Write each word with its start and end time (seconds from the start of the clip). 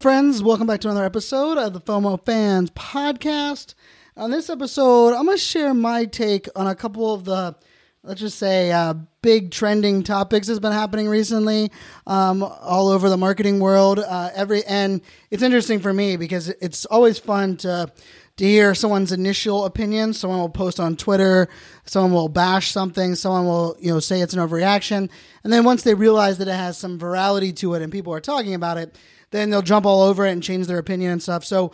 Friends, 0.00 0.42
welcome 0.42 0.66
back 0.66 0.80
to 0.80 0.88
another 0.88 1.04
episode 1.04 1.58
of 1.58 1.74
the 1.74 1.80
FOMO 1.82 2.24
Fanz 2.24 2.70
Podcast. 2.70 3.74
On 4.16 4.30
this 4.30 4.48
episode, 4.48 5.08
I'm 5.08 5.26
going 5.26 5.36
to 5.36 5.42
share 5.42 5.74
my 5.74 6.06
take 6.06 6.48
on 6.56 6.66
a 6.66 6.74
couple 6.74 7.12
of 7.12 7.26
the, 7.26 7.54
let's 8.02 8.18
just 8.18 8.38
say, 8.38 8.72
uh, 8.72 8.94
big 9.20 9.50
trending 9.50 10.02
topics 10.02 10.46
that's 10.46 10.58
been 10.58 10.72
happening 10.72 11.06
recently 11.06 11.70
um, 12.06 12.42
all 12.42 12.88
over 12.88 13.10
the 13.10 13.18
marketing 13.18 13.60
world. 13.60 13.98
Uh, 13.98 14.30
every 14.34 14.64
and 14.64 15.02
it's 15.30 15.42
interesting 15.42 15.80
for 15.80 15.92
me 15.92 16.16
because 16.16 16.48
it's 16.48 16.86
always 16.86 17.18
fun 17.18 17.58
to 17.58 17.92
to 18.38 18.44
hear 18.46 18.74
someone's 18.74 19.12
initial 19.12 19.66
opinion. 19.66 20.14
Someone 20.14 20.38
will 20.38 20.48
post 20.48 20.80
on 20.80 20.96
Twitter, 20.96 21.46
someone 21.84 22.12
will 22.12 22.30
bash 22.30 22.70
something, 22.70 23.16
someone 23.16 23.44
will 23.44 23.76
you 23.78 23.92
know 23.92 24.00
say 24.00 24.22
it's 24.22 24.32
an 24.32 24.40
overreaction, 24.40 25.10
and 25.44 25.52
then 25.52 25.64
once 25.64 25.82
they 25.82 25.92
realize 25.92 26.38
that 26.38 26.48
it 26.48 26.56
has 26.56 26.78
some 26.78 26.98
virality 26.98 27.54
to 27.56 27.74
it 27.74 27.82
and 27.82 27.92
people 27.92 28.14
are 28.14 28.20
talking 28.20 28.54
about 28.54 28.78
it, 28.78 28.96
then 29.30 29.50
they'll 29.50 29.62
jump 29.62 29.86
all 29.86 30.02
over 30.02 30.26
it 30.26 30.32
and 30.32 30.42
change 30.42 30.66
their 30.66 30.78
opinion 30.78 31.12
and 31.12 31.22
stuff. 31.22 31.44
So 31.44 31.72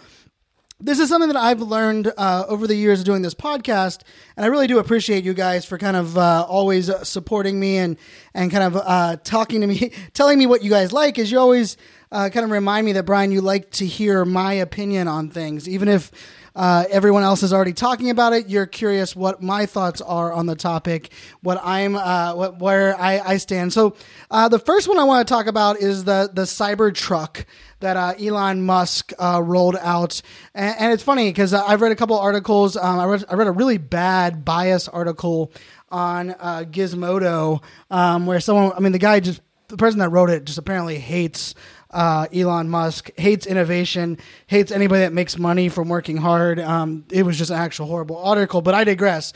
this 0.78 0.98
is 0.98 1.08
something 1.08 1.28
that 1.28 1.38
I've 1.38 1.62
learned 1.62 2.12
uh, 2.18 2.44
over 2.48 2.66
the 2.66 2.74
years 2.74 3.00
of 3.00 3.06
doing 3.06 3.22
this 3.22 3.34
podcast, 3.34 4.02
and 4.36 4.44
I 4.44 4.48
really 4.48 4.66
do 4.66 4.78
appreciate 4.78 5.24
you 5.24 5.32
guys 5.32 5.64
for 5.64 5.78
kind 5.78 5.96
of 5.96 6.18
uh, 6.18 6.44
always 6.46 6.90
supporting 7.08 7.58
me 7.58 7.78
and 7.78 7.96
and 8.34 8.50
kind 8.50 8.62
of 8.62 8.76
uh, 8.76 9.16
talking 9.24 9.62
to 9.62 9.66
me, 9.66 9.92
telling 10.12 10.38
me 10.38 10.46
what 10.46 10.62
you 10.62 10.68
guys 10.68 10.92
like. 10.92 11.18
Is 11.18 11.32
you 11.32 11.38
always 11.38 11.78
uh, 12.12 12.28
kind 12.28 12.44
of 12.44 12.50
remind 12.50 12.84
me 12.84 12.92
that 12.92 13.04
Brian, 13.04 13.32
you 13.32 13.40
like 13.40 13.70
to 13.72 13.86
hear 13.86 14.26
my 14.26 14.52
opinion 14.52 15.08
on 15.08 15.30
things, 15.30 15.66
even 15.66 15.88
if 15.88 16.10
uh, 16.56 16.84
everyone 16.90 17.22
else 17.22 17.42
is 17.42 17.52
already 17.52 17.74
talking 17.74 18.10
about 18.10 18.32
it. 18.32 18.48
You're 18.48 18.66
curious 18.66 19.14
what 19.14 19.42
my 19.42 19.66
thoughts 19.66 20.00
are 20.00 20.32
on 20.32 20.46
the 20.46 20.56
topic, 20.56 21.12
what 21.42 21.60
I'm, 21.62 21.94
uh, 21.94 22.34
what, 22.34 22.58
where 22.58 22.98
I, 22.98 23.20
I 23.20 23.36
stand. 23.36 23.72
So 23.72 23.94
uh, 24.30 24.48
the 24.48 24.58
first 24.58 24.88
one 24.88 24.98
I 24.98 25.04
want 25.04 25.28
to 25.28 25.32
talk 25.32 25.46
about 25.46 25.76
is 25.76 26.04
the 26.04 26.30
the 26.32 26.42
Cybertruck 26.42 27.44
that 27.80 27.96
uh, 27.96 28.14
Elon 28.18 28.62
Musk 28.62 29.12
uh, 29.18 29.40
rolled 29.44 29.76
out, 29.76 30.22
and, 30.54 30.74
and 30.78 30.92
it's 30.92 31.02
funny 31.02 31.28
because 31.28 31.52
I've 31.52 31.82
read 31.82 31.92
a 31.92 31.96
couple 31.96 32.18
articles. 32.18 32.76
Um, 32.76 32.98
I 32.98 33.04
read 33.04 33.24
I 33.28 33.34
read 33.34 33.46
a 33.48 33.52
really 33.52 33.78
bad 33.78 34.44
bias 34.44 34.88
article 34.88 35.52
on 35.90 36.30
uh, 36.30 36.64
Gizmodo 36.68 37.62
um, 37.90 38.26
where 38.26 38.40
someone, 38.40 38.72
I 38.74 38.80
mean, 38.80 38.92
the 38.92 38.98
guy 38.98 39.20
just 39.20 39.40
the 39.68 39.76
person 39.76 39.98
that 39.98 40.10
wrote 40.10 40.30
it 40.30 40.44
just 40.44 40.58
apparently 40.58 40.98
hates 40.98 41.54
uh, 41.96 42.26
Elon 42.30 42.68
Musk, 42.68 43.10
hates 43.16 43.46
innovation, 43.46 44.18
hates 44.48 44.70
anybody 44.70 45.00
that 45.00 45.14
makes 45.14 45.38
money 45.38 45.70
from 45.70 45.88
working 45.88 46.18
hard. 46.18 46.60
Um, 46.60 47.06
it 47.10 47.22
was 47.22 47.38
just 47.38 47.50
an 47.50 47.56
actual 47.56 47.86
horrible 47.86 48.18
article, 48.18 48.60
but 48.60 48.74
I 48.74 48.84
digress. 48.84 49.32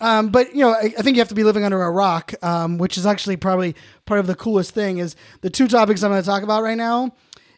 Um, 0.00 0.28
but 0.28 0.54
you 0.54 0.60
know, 0.60 0.70
I, 0.70 0.94
I, 0.96 1.02
think 1.02 1.16
you 1.16 1.20
have 1.20 1.28
to 1.28 1.34
be 1.34 1.42
living 1.42 1.64
under 1.64 1.82
a 1.82 1.90
rock, 1.90 2.32
um, 2.40 2.78
which 2.78 2.96
is 2.96 3.04
actually 3.04 3.36
probably 3.36 3.74
part 4.06 4.20
of 4.20 4.28
the 4.28 4.36
coolest 4.36 4.72
thing. 4.74 4.98
Is 4.98 5.16
the 5.40 5.50
two 5.50 5.66
topics 5.66 6.04
I'm 6.04 6.12
going 6.12 6.22
to 6.22 6.26
talk 6.26 6.44
about 6.44 6.62
right 6.62 6.76
now. 6.76 7.14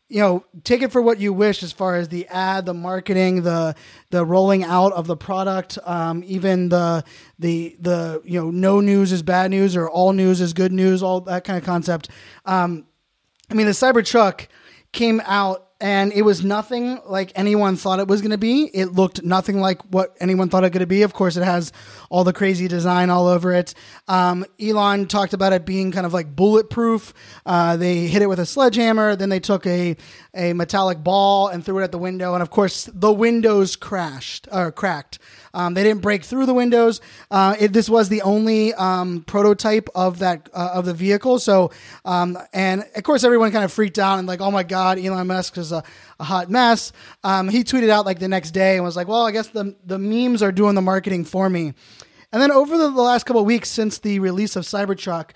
You 0.09 0.21
know, 0.21 0.45
take 0.63 0.83
it 0.83 0.93
for 0.93 1.03
what 1.03 1.19
you 1.19 1.33
wish 1.33 1.63
as 1.63 1.73
far 1.73 1.97
as 1.97 2.09
the 2.09 2.27
ad, 2.29 2.65
the 2.65 2.75
marketing, 2.75 3.43
the 3.43 3.75
the 4.11 4.25
rolling 4.25 4.65
out 4.65 4.93
of 4.93 5.07
the 5.07 5.17
product, 5.17 5.79
um, 5.85 6.23
even 6.27 6.71
the 6.71 7.05
the 7.39 7.77
the 7.79 8.23
you 8.25 8.41
know, 8.41 8.51
no 8.51 8.81
news 8.81 9.13
is 9.13 9.23
bad 9.23 9.51
news 9.51 9.77
or 9.77 9.89
all 9.89 10.15
news 10.15 10.41
is 10.41 10.55
good 10.55 10.73
news, 10.73 11.03
all 11.03 11.21
that 11.23 11.45
kind 11.45 11.59
of 11.59 11.65
concept. 11.65 12.09
Um, 12.47 12.87
I 13.51 13.55
mean, 13.55 13.67
the 13.67 13.73
Cybertruck 13.73 14.47
came 14.93 15.21
out 15.25 15.67
and 15.79 16.11
it 16.15 16.23
was 16.23 16.43
nothing 16.43 16.99
like 17.05 17.33
anyone 17.35 17.77
thought 17.77 17.99
it 17.99 18.09
was 18.09 18.23
going 18.23 18.31
to 18.31 18.39
be. 18.39 18.71
It 18.73 18.93
looked 18.93 19.23
nothing 19.23 19.61
like 19.61 19.83
what 19.93 20.17
anyone 20.21 20.49
thought 20.49 20.65
it 20.65 20.71
going 20.71 20.81
to 20.81 20.87
be. 20.87 21.03
Of 21.03 21.13
course, 21.13 21.37
it 21.37 21.45
has 21.45 21.71
all 22.09 22.25
the 22.25 22.33
crazy 22.33 22.67
design 22.67 23.11
all 23.11 23.27
over 23.27 23.53
it. 23.53 23.75
Um, 24.09 24.47
Elon 24.59 25.07
talked 25.07 25.35
about 25.35 25.53
it 25.53 25.67
being 25.67 25.93
kind 25.93 26.07
of 26.07 26.15
like 26.15 26.35
bulletproof. 26.35 27.13
Uh, 27.45 27.77
they 27.77 28.07
hit 28.07 28.23
it 28.23 28.29
with 28.29 28.41
a 28.41 28.47
sledgehammer, 28.47 29.17
then 29.17 29.29
they 29.29 29.41
took 29.41 29.67
a 29.67 29.97
a 30.35 30.53
metallic 30.55 31.03
ball 31.03 31.49
and 31.49 31.65
threw 31.65 31.79
it 31.81 31.85
at 31.85 31.93
the 31.93 31.99
window, 31.99 32.35
and 32.35 32.43
of 32.43 32.51
course, 32.51 32.89
the 32.93 33.13
windows 33.13 33.77
crashed 33.77 34.49
or 34.53 34.71
cracked. 34.73 35.19
Um, 35.57 35.73
they 35.73 35.83
didn't 35.83 36.03
break 36.03 36.23
through 36.23 36.45
the 36.45 36.53
windows. 36.53 37.01
Uh, 37.31 37.57
it, 37.59 37.73
this 37.73 37.89
was 37.89 38.11
the 38.11 38.21
only 38.21 38.75
um, 38.75 39.23
prototype 39.23 39.89
of 39.95 40.19
that 40.19 40.51
uh, 40.53 40.73
of 40.75 40.85
the 40.85 40.93
vehicle. 40.93 41.39
So, 41.39 41.71
um, 42.05 42.37
and 42.53 42.85
of 42.95 43.03
course, 43.03 43.25
everyone 43.25 43.53
kind 43.53 43.65
of 43.65 43.73
freaked 43.73 43.99
out 43.99 44.19
and 44.19 44.29
like, 44.29 44.43
oh 44.43 44.51
my 44.51 44.63
god, 44.63 44.99
Elon 44.99 45.27
Musk 45.27 45.57
is 45.57 45.73
a, 45.73 45.83
a 46.21 46.25
hot 46.25 46.51
mess. 46.51 46.93
Um, 47.25 47.49
he 47.49 47.65
tweeted 47.65 47.89
out 47.89 48.05
like 48.05 48.19
the 48.19 48.29
next 48.29 48.51
day 48.51 48.75
and 48.75 48.85
was 48.85 48.97
like, 48.97 49.09
well, 49.09 49.25
I 49.25 49.33
guess 49.33 49.49
the 49.49 49.75
the 49.83 49.99
memes 49.99 50.43
are 50.43 50.53
doing 50.53 50.75
the 50.75 50.83
marketing 50.83 51.25
for 51.25 51.49
me. 51.49 51.73
And 52.33 52.43
then 52.43 52.51
over 52.51 52.77
the, 52.77 52.91
the 52.91 53.03
last 53.03 53.25
couple 53.25 53.41
of 53.41 53.47
weeks 53.47 53.71
since 53.71 53.99
the 53.99 54.19
release 54.19 54.57
of 54.57 54.65
Cybertruck, 54.65 55.31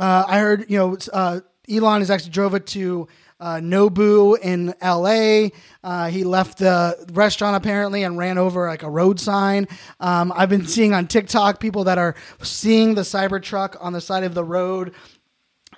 uh, 0.00 0.24
I 0.26 0.38
heard 0.38 0.70
you 0.70 0.78
know 0.78 0.96
uh, 1.12 1.40
Elon 1.70 2.00
has 2.00 2.10
actually 2.10 2.30
drove 2.30 2.54
it 2.54 2.66
to 2.68 3.08
uh, 3.40 3.56
Nobu 3.56 4.38
in 4.38 4.74
LA. 4.82 5.48
Uh, 5.84 6.08
he 6.08 6.24
left 6.24 6.58
the 6.58 7.06
restaurant 7.12 7.56
apparently 7.56 8.02
and 8.02 8.18
ran 8.18 8.38
over 8.38 8.66
like 8.68 8.82
a 8.82 8.90
road 8.90 9.20
sign. 9.20 9.68
Um, 10.00 10.32
I've 10.34 10.48
been 10.48 10.66
seeing 10.66 10.94
on 10.94 11.06
TikTok 11.06 11.60
people 11.60 11.84
that 11.84 11.98
are 11.98 12.14
seeing 12.42 12.94
the 12.94 13.02
Cybertruck 13.02 13.76
on 13.80 13.92
the 13.92 14.00
side 14.00 14.24
of 14.24 14.34
the 14.34 14.44
road 14.44 14.94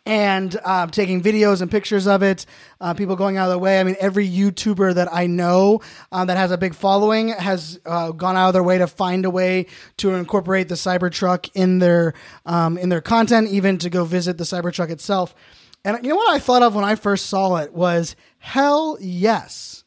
and 0.09 0.59
uh, 0.65 0.87
taking 0.87 1.23
videos 1.23 1.61
and 1.61 1.71
pictures 1.71 2.07
of 2.07 2.23
it. 2.23 2.47
Uh, 2.81 2.95
people 2.95 3.15
going 3.15 3.37
out 3.37 3.45
of 3.45 3.51
their 3.51 3.59
way. 3.59 3.79
I 3.79 3.85
mean, 3.85 3.97
every 4.01 4.27
YouTuber 4.27 4.95
that 4.95 5.13
I 5.13 5.27
know 5.27 5.83
uh, 6.11 6.25
that 6.25 6.37
has 6.39 6.51
a 6.51 6.57
big 6.57 6.75
following 6.75 7.29
has 7.29 7.79
uh, 7.85 8.13
gone 8.13 8.35
out 8.35 8.49
of 8.49 8.53
their 8.55 8.63
way 8.63 8.79
to 8.79 8.87
find 8.87 9.27
a 9.27 9.31
way 9.31 9.67
to 9.99 10.15
incorporate 10.15 10.69
the 10.69 10.77
Cybertruck 10.77 11.51
in 11.55 11.79
their 11.79 12.15
um, 12.47 12.79
in 12.79 12.89
their 12.89 13.03
content, 13.03 13.49
even 13.49 13.77
to 13.79 13.91
go 13.91 14.05
visit 14.05 14.39
the 14.39 14.45
Cybertruck 14.45 14.89
itself. 14.89 15.35
And 15.85 15.99
you 16.03 16.11
know 16.11 16.17
what 16.17 16.35
I 16.35 16.39
thought 16.39 16.63
of 16.63 16.75
when 16.75 16.85
I 16.85 16.95
first 16.95 17.27
saw 17.27 17.57
it 17.57 17.73
was 17.73 18.17
hell 18.39 18.99
yes. 19.01 19.85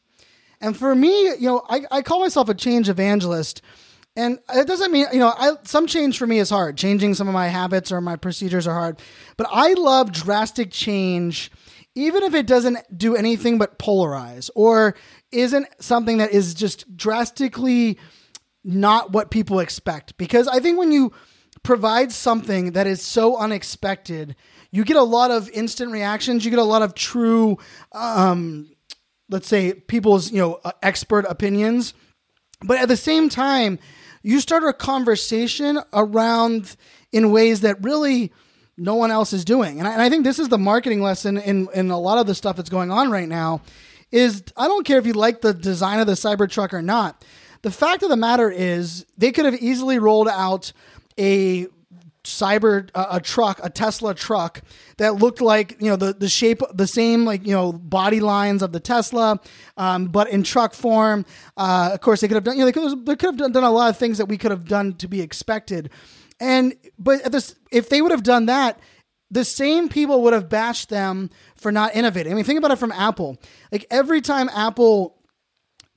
And 0.60 0.76
for 0.76 0.94
me, 0.94 1.24
you 1.24 1.48
know, 1.48 1.62
I, 1.68 1.82
I 1.90 2.02
call 2.02 2.20
myself 2.20 2.48
a 2.48 2.54
change 2.54 2.88
evangelist. 2.88 3.62
And 4.14 4.38
it 4.54 4.66
doesn't 4.66 4.92
mean, 4.92 5.06
you 5.12 5.18
know, 5.18 5.32
I, 5.36 5.52
some 5.64 5.86
change 5.86 6.18
for 6.18 6.26
me 6.26 6.38
is 6.38 6.50
hard. 6.50 6.76
Changing 6.76 7.14
some 7.14 7.28
of 7.28 7.34
my 7.34 7.48
habits 7.48 7.90
or 7.90 8.00
my 8.00 8.16
procedures 8.16 8.66
are 8.66 8.74
hard. 8.74 9.00
But 9.36 9.48
I 9.50 9.72
love 9.72 10.12
drastic 10.12 10.70
change, 10.70 11.50
even 11.94 12.22
if 12.22 12.34
it 12.34 12.46
doesn't 12.46 12.78
do 12.96 13.16
anything 13.16 13.58
but 13.58 13.78
polarize 13.78 14.50
or 14.54 14.94
isn't 15.32 15.66
something 15.80 16.18
that 16.18 16.30
is 16.30 16.54
just 16.54 16.96
drastically 16.96 17.98
not 18.62 19.12
what 19.12 19.30
people 19.30 19.60
expect. 19.60 20.16
Because 20.16 20.46
I 20.46 20.60
think 20.60 20.78
when 20.78 20.92
you 20.92 21.12
provide 21.62 22.12
something 22.12 22.72
that 22.72 22.86
is 22.86 23.02
so 23.02 23.36
unexpected, 23.36 24.36
you 24.72 24.84
get 24.84 24.96
a 24.96 25.02
lot 25.02 25.30
of 25.30 25.48
instant 25.50 25.92
reactions. 25.92 26.44
You 26.44 26.50
get 26.50 26.58
a 26.58 26.64
lot 26.64 26.82
of 26.82 26.94
true, 26.94 27.58
um, 27.92 28.70
let's 29.28 29.46
say, 29.46 29.74
people's, 29.74 30.32
you 30.32 30.38
know, 30.38 30.60
uh, 30.64 30.72
expert 30.82 31.26
opinions. 31.28 31.94
But 32.64 32.78
at 32.78 32.88
the 32.88 32.96
same 32.96 33.28
time, 33.28 33.78
you 34.22 34.40
start 34.40 34.64
a 34.64 34.72
conversation 34.72 35.78
around 35.92 36.76
in 37.12 37.30
ways 37.30 37.60
that 37.60 37.84
really 37.84 38.32
no 38.78 38.94
one 38.94 39.10
else 39.10 39.34
is 39.34 39.44
doing. 39.44 39.78
And 39.78 39.86
I, 39.86 39.92
and 39.92 40.02
I, 40.02 40.08
think 40.08 40.24
this 40.24 40.38
is 40.38 40.48
the 40.48 40.58
marketing 40.58 41.02
lesson 41.02 41.36
in, 41.36 41.68
in 41.74 41.90
a 41.90 41.98
lot 41.98 42.18
of 42.18 42.26
the 42.26 42.34
stuff 42.34 42.56
that's 42.56 42.70
going 42.70 42.90
on 42.90 43.10
right 43.10 43.28
now 43.28 43.60
is 44.10 44.42
I 44.56 44.68
don't 44.68 44.86
care 44.86 44.98
if 44.98 45.06
you 45.06 45.12
like 45.12 45.42
the 45.42 45.52
design 45.52 46.00
of 46.00 46.06
the 46.06 46.14
Cybertruck 46.14 46.72
or 46.72 46.82
not. 46.82 47.24
The 47.60 47.70
fact 47.70 48.02
of 48.02 48.08
the 48.08 48.16
matter 48.16 48.50
is 48.50 49.04
they 49.18 49.32
could 49.32 49.44
have 49.44 49.54
easily 49.56 49.98
rolled 49.98 50.28
out 50.28 50.72
a 51.18 51.66
cyber 52.24 52.88
uh, 52.94 53.06
a 53.10 53.20
truck 53.20 53.58
a 53.64 53.70
tesla 53.70 54.14
truck 54.14 54.62
that 54.98 55.16
looked 55.16 55.40
like 55.40 55.76
you 55.80 55.90
know 55.90 55.96
the 55.96 56.12
the 56.12 56.28
shape 56.28 56.62
the 56.72 56.86
same 56.86 57.24
like 57.24 57.44
you 57.44 57.52
know 57.52 57.72
body 57.72 58.20
lines 58.20 58.62
of 58.62 58.70
the 58.70 58.78
tesla 58.78 59.40
um, 59.76 60.06
but 60.06 60.28
in 60.28 60.42
truck 60.42 60.74
form. 60.74 61.24
Uh, 61.56 61.90
of 61.92 62.00
course 62.00 62.20
they 62.20 62.28
could 62.28 62.34
have 62.34 62.44
done 62.44 62.56
you 62.56 62.60
know 62.60 62.66
they 62.66 63.16
could 63.16 63.28
have, 63.28 63.36
done, 63.36 63.52
done 63.52 63.64
a 63.64 63.70
lot 63.70 63.90
of 63.90 63.96
things 63.96 64.18
that 64.18 64.26
we 64.26 64.38
could 64.38 64.50
have 64.50 64.66
done 64.66 64.94
to 64.94 65.08
be 65.08 65.20
expected. 65.20 65.90
And 66.38 66.74
but 66.98 67.30
this 67.32 67.56
if 67.70 67.88
they 67.88 68.00
would 68.00 68.12
have 68.12 68.22
done 68.22 68.46
that 68.46 68.78
the 69.30 69.44
same 69.44 69.88
people 69.88 70.22
would 70.22 70.34
have 70.34 70.48
bashed 70.48 70.90
them 70.90 71.30
for 71.56 71.72
not 71.72 71.94
innovating. 71.94 72.32
I 72.32 72.36
mean 72.36 72.44
think 72.44 72.58
about 72.58 72.70
it 72.70 72.78
from 72.78 72.92
apple. 72.92 73.40
Like 73.72 73.86
every 73.90 74.20
time 74.20 74.48
apple 74.50 75.18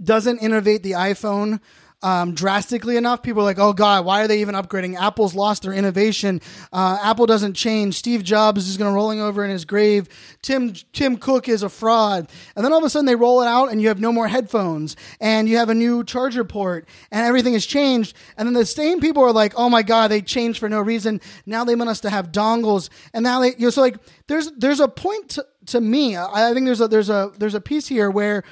doesn't 0.04 0.40
innovate 0.40 0.84
the 0.84 0.92
iphone 0.92 1.60
um, 2.06 2.36
drastically 2.36 2.98
enough, 2.98 3.24
people 3.24 3.42
are 3.42 3.46
like, 3.46 3.57
"Oh 3.57 3.74
God, 3.74 4.06
why 4.06 4.24
are 4.24 4.28
they 4.28 4.42
even 4.42 4.54
upgrading?" 4.54 4.96
Apple's 4.96 5.34
lost 5.34 5.63
their 5.63 5.74
innovation. 5.74 6.40
Uh, 6.72 7.00
Apple 7.02 7.25
doesn't 7.25 7.56
change. 7.56 7.96
Steve 7.96 8.24
Jobs 8.24 8.68
is 8.69 8.78
going 8.78 8.92
to 8.92 8.96
rolling 8.96 9.19
over 9.19 9.44
in 9.44 9.50
his 9.50 9.66
grave. 9.66 10.07
Tim 10.44 10.74
Tim 10.94 11.18
Cook 11.18 11.50
is 11.50 11.63
a 11.63 11.69
fraud. 11.69 12.30
And 12.56 12.63
then 12.63 12.72
all 12.72 12.78
of 12.78 12.86
a 12.86 12.92
sudden 12.92 13.07
they 13.07 13.16
roll 13.16 13.42
it 13.42 13.48
out, 13.48 13.72
and 13.72 13.81
you 13.81 13.88
have 13.88 14.00
no 14.00 14.12
more 14.12 14.28
headphones, 14.28 14.96
and 15.19 15.50
you 15.50 15.57
have 15.57 15.69
a 15.69 15.74
new 15.74 16.04
charger 16.04 16.44
port, 16.44 16.88
and 17.12 17.25
everything 17.25 17.54
has 17.54 17.66
changed. 17.66 18.16
And 18.38 18.48
then 18.48 18.54
the 18.54 18.68
same 18.68 19.00
people 19.01 19.24
are 19.24 19.34
like, 19.34 19.54
"Oh 19.58 19.68
my 19.72 19.81
God, 19.81 20.12
they 20.12 20.22
changed 20.22 20.60
for 20.60 20.69
no 20.69 20.81
reason. 20.81 21.19
Now 21.48 21.63
they 21.63 21.74
want 21.74 21.90
us 21.90 22.01
to 22.01 22.12
have 22.12 22.31
dongles." 22.31 22.90
And 23.16 23.24
now 23.24 23.40
they, 23.40 23.56
you 23.56 23.62
know, 23.66 23.69
so 23.72 23.81
like 23.81 23.98
there's 24.28 24.51
there's 24.51 24.80
a 24.80 24.88
point 24.88 25.30
to, 25.30 25.46
to 25.68 25.81
me. 25.81 26.16
I, 26.16 26.51
I 26.51 26.54
think 26.54 26.68
there's 26.68 26.81
a 26.81 26.88
there's 26.88 27.10
a 27.10 27.31
there's 27.36 27.56
a 27.56 27.62
piece 27.62 27.88
here 27.88 28.12
where 28.12 28.44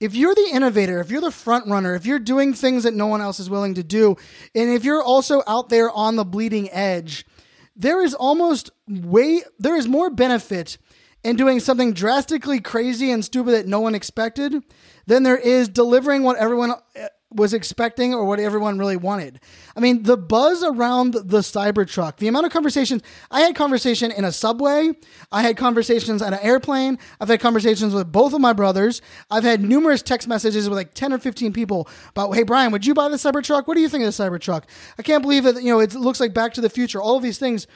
if 0.00 0.14
you're 0.14 0.34
the 0.34 0.50
innovator, 0.52 1.00
if 1.00 1.10
you're 1.10 1.20
the 1.20 1.30
front 1.30 1.66
runner, 1.68 1.94
if 1.94 2.04
you're 2.04 2.18
doing 2.18 2.52
things 2.52 2.82
that 2.84 2.94
no 2.94 3.06
one 3.06 3.20
else 3.20 3.40
is 3.40 3.48
willing 3.48 3.74
to 3.74 3.82
do, 3.82 4.16
and 4.54 4.70
if 4.70 4.84
you're 4.84 5.02
also 5.02 5.42
out 5.46 5.68
there 5.68 5.90
on 5.90 6.16
the 6.16 6.24
bleeding 6.24 6.70
edge, 6.70 7.24
there 7.74 8.02
is 8.02 8.14
almost 8.14 8.70
way 8.88 9.42
there 9.58 9.76
is 9.76 9.88
more 9.88 10.10
benefit 10.10 10.78
in 11.24 11.36
doing 11.36 11.60
something 11.60 11.92
drastically 11.92 12.60
crazy 12.60 13.10
and 13.10 13.24
stupid 13.24 13.52
that 13.52 13.66
no 13.66 13.80
one 13.80 13.94
expected 13.94 14.62
than 15.06 15.22
there 15.22 15.36
is 15.36 15.68
delivering 15.68 16.22
what 16.22 16.36
everyone 16.36 16.72
was 17.34 17.52
expecting 17.52 18.14
or 18.14 18.24
what 18.24 18.38
everyone 18.38 18.78
really 18.78 18.96
wanted. 18.96 19.40
I 19.74 19.80
mean, 19.80 20.04
the 20.04 20.16
buzz 20.16 20.62
around 20.62 21.14
the 21.14 21.40
Cybertruck, 21.40 22.18
the 22.18 22.28
amount 22.28 22.46
of 22.46 22.52
conversations 22.52 23.02
I 23.30 23.40
had 23.40 23.56
conversation 23.56 24.12
in 24.12 24.24
a 24.24 24.30
subway, 24.30 24.92
I 25.32 25.42
had 25.42 25.56
conversations 25.56 26.22
at 26.22 26.32
an 26.32 26.38
airplane, 26.40 26.98
I've 27.20 27.28
had 27.28 27.40
conversations 27.40 27.94
with 27.94 28.12
both 28.12 28.32
of 28.32 28.40
my 28.40 28.52
brothers. 28.52 29.02
I've 29.30 29.44
had 29.44 29.60
numerous 29.60 30.02
text 30.02 30.28
messages 30.28 30.68
with 30.68 30.78
like 30.78 30.94
10 30.94 31.12
or 31.12 31.18
15 31.18 31.52
people 31.52 31.88
about, 32.10 32.34
"Hey 32.34 32.44
Brian, 32.44 32.70
would 32.70 32.86
you 32.86 32.94
buy 32.94 33.08
the 33.08 33.16
Cybertruck? 33.16 33.66
What 33.66 33.74
do 33.74 33.80
you 33.80 33.88
think 33.88 34.04
of 34.04 34.16
the 34.16 34.22
Cybertruck?" 34.22 34.62
I 34.98 35.02
can't 35.02 35.22
believe 35.22 35.44
that, 35.44 35.62
you 35.62 35.72
know, 35.72 35.80
it 35.80 35.94
looks 35.94 36.20
like 36.20 36.32
Back 36.32 36.54
to 36.54 36.60
the 36.60 36.70
Future, 36.70 37.02
all 37.02 37.16
of 37.16 37.22
these 37.22 37.38
things. 37.38 37.66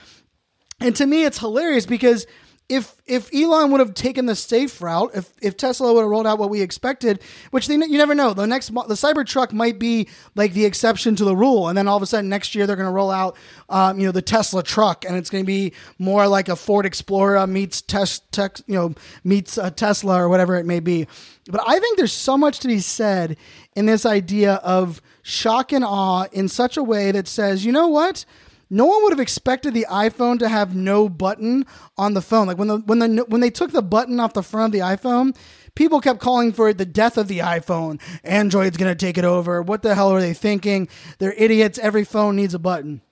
And 0.78 0.94
to 0.96 1.06
me 1.06 1.24
it's 1.24 1.38
hilarious 1.38 1.86
because 1.86 2.26
if 2.70 2.94
if 3.04 3.34
Elon 3.34 3.72
would 3.72 3.80
have 3.80 3.94
taken 3.94 4.26
the 4.26 4.36
safe 4.36 4.80
route, 4.80 5.10
if 5.12 5.32
if 5.42 5.56
Tesla 5.56 5.92
would 5.92 6.02
have 6.02 6.08
rolled 6.08 6.26
out 6.26 6.38
what 6.38 6.50
we 6.50 6.62
expected, 6.62 7.20
which 7.50 7.66
they, 7.66 7.74
you 7.74 7.98
never 7.98 8.14
know, 8.14 8.32
the 8.32 8.46
next 8.46 8.68
the 8.68 8.94
Cybertruck 8.94 9.52
might 9.52 9.80
be 9.80 10.08
like 10.36 10.52
the 10.52 10.64
exception 10.64 11.16
to 11.16 11.24
the 11.24 11.34
rule, 11.34 11.68
and 11.68 11.76
then 11.76 11.88
all 11.88 11.96
of 11.96 12.02
a 12.02 12.06
sudden 12.06 12.30
next 12.30 12.54
year 12.54 12.68
they're 12.68 12.76
going 12.76 12.86
to 12.86 12.92
roll 12.92 13.10
out, 13.10 13.36
um, 13.68 13.98
you 13.98 14.06
know, 14.06 14.12
the 14.12 14.22
Tesla 14.22 14.62
truck, 14.62 15.04
and 15.04 15.16
it's 15.16 15.30
going 15.30 15.42
to 15.42 15.46
be 15.46 15.72
more 15.98 16.28
like 16.28 16.48
a 16.48 16.54
Ford 16.54 16.86
Explorer 16.86 17.44
meets 17.48 17.82
tes, 17.82 18.22
you 18.68 18.76
know, 18.76 18.94
meets 19.24 19.58
a 19.58 19.72
Tesla 19.72 20.22
or 20.22 20.28
whatever 20.28 20.54
it 20.54 20.64
may 20.64 20.78
be. 20.78 21.08
But 21.50 21.62
I 21.66 21.80
think 21.80 21.98
there's 21.98 22.12
so 22.12 22.38
much 22.38 22.60
to 22.60 22.68
be 22.68 22.78
said 22.78 23.36
in 23.74 23.86
this 23.86 24.06
idea 24.06 24.54
of 24.54 25.02
shock 25.22 25.72
and 25.72 25.84
awe 25.84 26.26
in 26.30 26.46
such 26.46 26.76
a 26.76 26.84
way 26.84 27.10
that 27.10 27.26
says, 27.26 27.64
you 27.64 27.72
know 27.72 27.88
what 27.88 28.24
no 28.70 28.86
one 28.86 29.02
would 29.02 29.12
have 29.12 29.20
expected 29.20 29.74
the 29.74 29.86
iPhone 29.90 30.38
to 30.38 30.48
have 30.48 30.76
no 30.76 31.08
button 31.08 31.66
on 31.98 32.14
the 32.14 32.22
phone. 32.22 32.46
Like 32.46 32.56
when 32.56 32.68
the 32.68 32.78
when 32.78 33.00
the 33.00 33.24
when 33.28 33.40
they 33.40 33.50
took 33.50 33.72
the 33.72 33.82
button 33.82 34.20
off 34.20 34.32
the 34.32 34.44
front 34.44 34.72
of 34.72 34.80
the 34.80 34.86
iPhone, 34.86 35.36
people 35.74 36.00
kept 36.00 36.20
calling 36.20 36.52
for 36.52 36.68
it 36.68 36.78
the 36.78 36.86
death 36.86 37.18
of 37.18 37.26
the 37.26 37.40
iPhone. 37.40 38.00
Android's 38.22 38.76
going 38.76 38.90
to 38.90 39.06
take 39.06 39.18
it 39.18 39.24
over. 39.24 39.60
What 39.60 39.82
the 39.82 39.96
hell 39.96 40.12
are 40.12 40.20
they 40.20 40.34
thinking? 40.34 40.88
They're 41.18 41.34
idiots. 41.36 41.78
Every 41.78 42.04
phone 42.04 42.36
needs 42.36 42.54
a 42.54 42.60
button. 42.60 43.02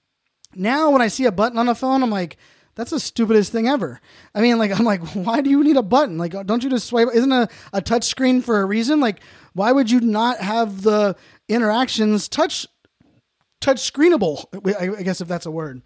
Now 0.55 0.91
when 0.91 1.03
I 1.03 1.09
see 1.09 1.25
a 1.25 1.33
button 1.33 1.59
on 1.59 1.69
a 1.69 1.75
phone, 1.75 2.03
I'm 2.05 2.11
like, 2.11 2.37
that's 2.77 2.93
the 2.93 3.01
stupidest 3.01 3.51
thing 3.51 3.67
ever. 3.67 4.01
I 4.37 4.41
mean, 4.41 4.59
like 4.59 4.71
I'm 4.79 4.87
like, 4.87 5.03
why 5.09 5.41
do 5.41 5.51
you 5.51 5.65
need 5.65 5.77
a 5.77 5.83
button? 5.83 6.19
Like, 6.19 6.35
don't 6.47 6.63
you 6.63 6.71
just 6.71 6.87
swipe? 6.87 7.09
Isn't 7.13 7.33
a 7.33 7.49
a 7.73 7.83
touch 7.83 8.05
screen 8.05 8.43
for 8.43 8.61
a 8.61 8.65
reason? 8.65 9.01
Like, 9.01 9.21
why 9.55 9.73
would 9.73 9.91
you 9.91 9.99
not 10.01 10.39
have 10.39 10.83
the 10.83 11.17
interactions 11.49 12.29
touch 12.29 12.69
touch 13.61 13.93
screenable, 13.93 14.45
I 14.99 15.03
guess 15.03 15.21
if 15.21 15.29
that's 15.29 15.47
a 15.47 15.51
word. 15.51 15.83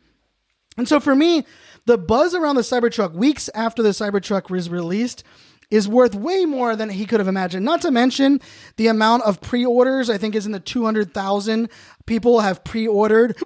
And 0.76 0.88
so 0.88 1.00
for 1.00 1.14
me, 1.14 1.44
the 1.86 1.98
buzz 1.98 2.34
around 2.34 2.56
the 2.56 2.62
Cybertruck 2.62 3.12
weeks 3.12 3.50
after 3.54 3.82
the 3.82 3.90
Cybertruck 3.90 4.50
was 4.50 4.70
released 4.70 5.24
is 5.70 5.88
worth 5.88 6.14
way 6.14 6.44
more 6.44 6.76
than 6.76 6.90
he 6.90 7.06
could 7.06 7.18
have 7.18 7.28
imagined. 7.28 7.64
Not 7.64 7.80
to 7.82 7.90
mention 7.90 8.40
the 8.76 8.88
amount 8.88 9.22
of 9.24 9.40
pre-orders, 9.40 10.10
I 10.10 10.18
think 10.18 10.34
is 10.34 10.44
in 10.44 10.52
the 10.52 10.60
200,000 10.60 11.70
people 12.06 12.40
have 12.40 12.62
pre-ordered 12.62 13.36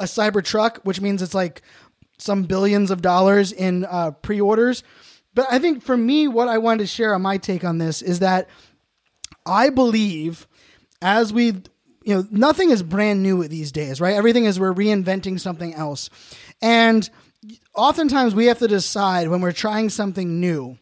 a 0.00 0.04
Cybertruck, 0.04 0.78
which 0.84 1.00
means 1.00 1.22
it's 1.22 1.34
like 1.34 1.62
some 2.18 2.44
billions 2.44 2.90
of 2.90 3.00
dollars 3.00 3.52
in 3.52 3.84
uh, 3.84 4.10
pre-orders. 4.10 4.82
But 5.34 5.46
I 5.50 5.60
think 5.60 5.82
for 5.82 5.96
me, 5.96 6.26
what 6.26 6.48
I 6.48 6.58
wanted 6.58 6.80
to 6.80 6.86
share 6.88 7.14
on 7.14 7.22
my 7.22 7.38
take 7.38 7.64
on 7.64 7.78
this 7.78 8.02
is 8.02 8.18
that 8.18 8.48
I 9.46 9.70
believe 9.70 10.48
as 11.00 11.32
we 11.32 11.62
you 12.02 12.14
know, 12.14 12.26
nothing 12.30 12.70
is 12.70 12.82
brand 12.82 13.22
new 13.22 13.46
these 13.48 13.72
days, 13.72 14.00
right? 14.00 14.14
Everything 14.14 14.44
is 14.44 14.58
we're 14.58 14.72
reinventing 14.72 15.38
something 15.40 15.74
else. 15.74 16.10
And 16.62 17.08
oftentimes 17.74 18.34
we 18.34 18.46
have 18.46 18.58
to 18.58 18.68
decide 18.68 19.28
when 19.28 19.40
we're 19.40 19.52
trying 19.52 19.90
something 19.90 20.40
new. 20.40 20.78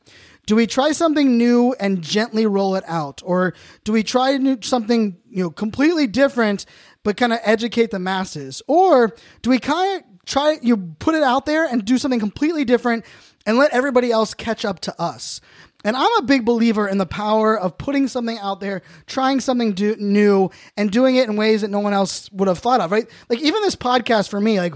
Do 0.46 0.54
we 0.54 0.66
try 0.66 0.92
something 0.92 1.36
new 1.36 1.74
and 1.80 2.02
gently 2.02 2.46
roll 2.46 2.76
it 2.76 2.84
out? 2.86 3.20
Or 3.24 3.54
do 3.84 3.92
we 3.92 4.04
try 4.04 4.38
something, 4.60 5.16
you 5.28 5.42
know, 5.42 5.50
completely 5.50 6.06
different 6.06 6.66
but 7.02 7.16
kind 7.16 7.32
of 7.32 7.40
educate 7.42 7.90
the 7.90 7.98
masses? 7.98 8.62
Or 8.66 9.14
do 9.42 9.50
we 9.50 9.58
kind 9.58 9.96
of 10.00 10.24
try 10.24 10.58
you 10.62 10.76
put 10.76 11.14
it 11.14 11.22
out 11.22 11.46
there 11.46 11.66
and 11.66 11.84
do 11.84 11.98
something 11.98 12.20
completely 12.20 12.64
different 12.64 13.04
and 13.44 13.58
let 13.58 13.72
everybody 13.72 14.10
else 14.12 14.34
catch 14.34 14.64
up 14.64 14.80
to 14.80 15.00
us? 15.00 15.40
And 15.86 15.96
I'm 15.96 16.10
a 16.18 16.22
big 16.22 16.44
believer 16.44 16.88
in 16.88 16.98
the 16.98 17.06
power 17.06 17.56
of 17.56 17.78
putting 17.78 18.08
something 18.08 18.36
out 18.38 18.58
there, 18.58 18.82
trying 19.06 19.38
something 19.38 19.72
do- 19.72 19.94
new, 20.00 20.50
and 20.76 20.90
doing 20.90 21.14
it 21.14 21.28
in 21.28 21.36
ways 21.36 21.60
that 21.60 21.70
no 21.70 21.78
one 21.78 21.92
else 21.92 22.28
would 22.32 22.48
have 22.48 22.58
thought 22.58 22.80
of, 22.80 22.90
right? 22.90 23.08
Like 23.28 23.38
even 23.38 23.62
this 23.62 23.76
podcast 23.76 24.28
for 24.28 24.40
me, 24.40 24.58
like 24.58 24.74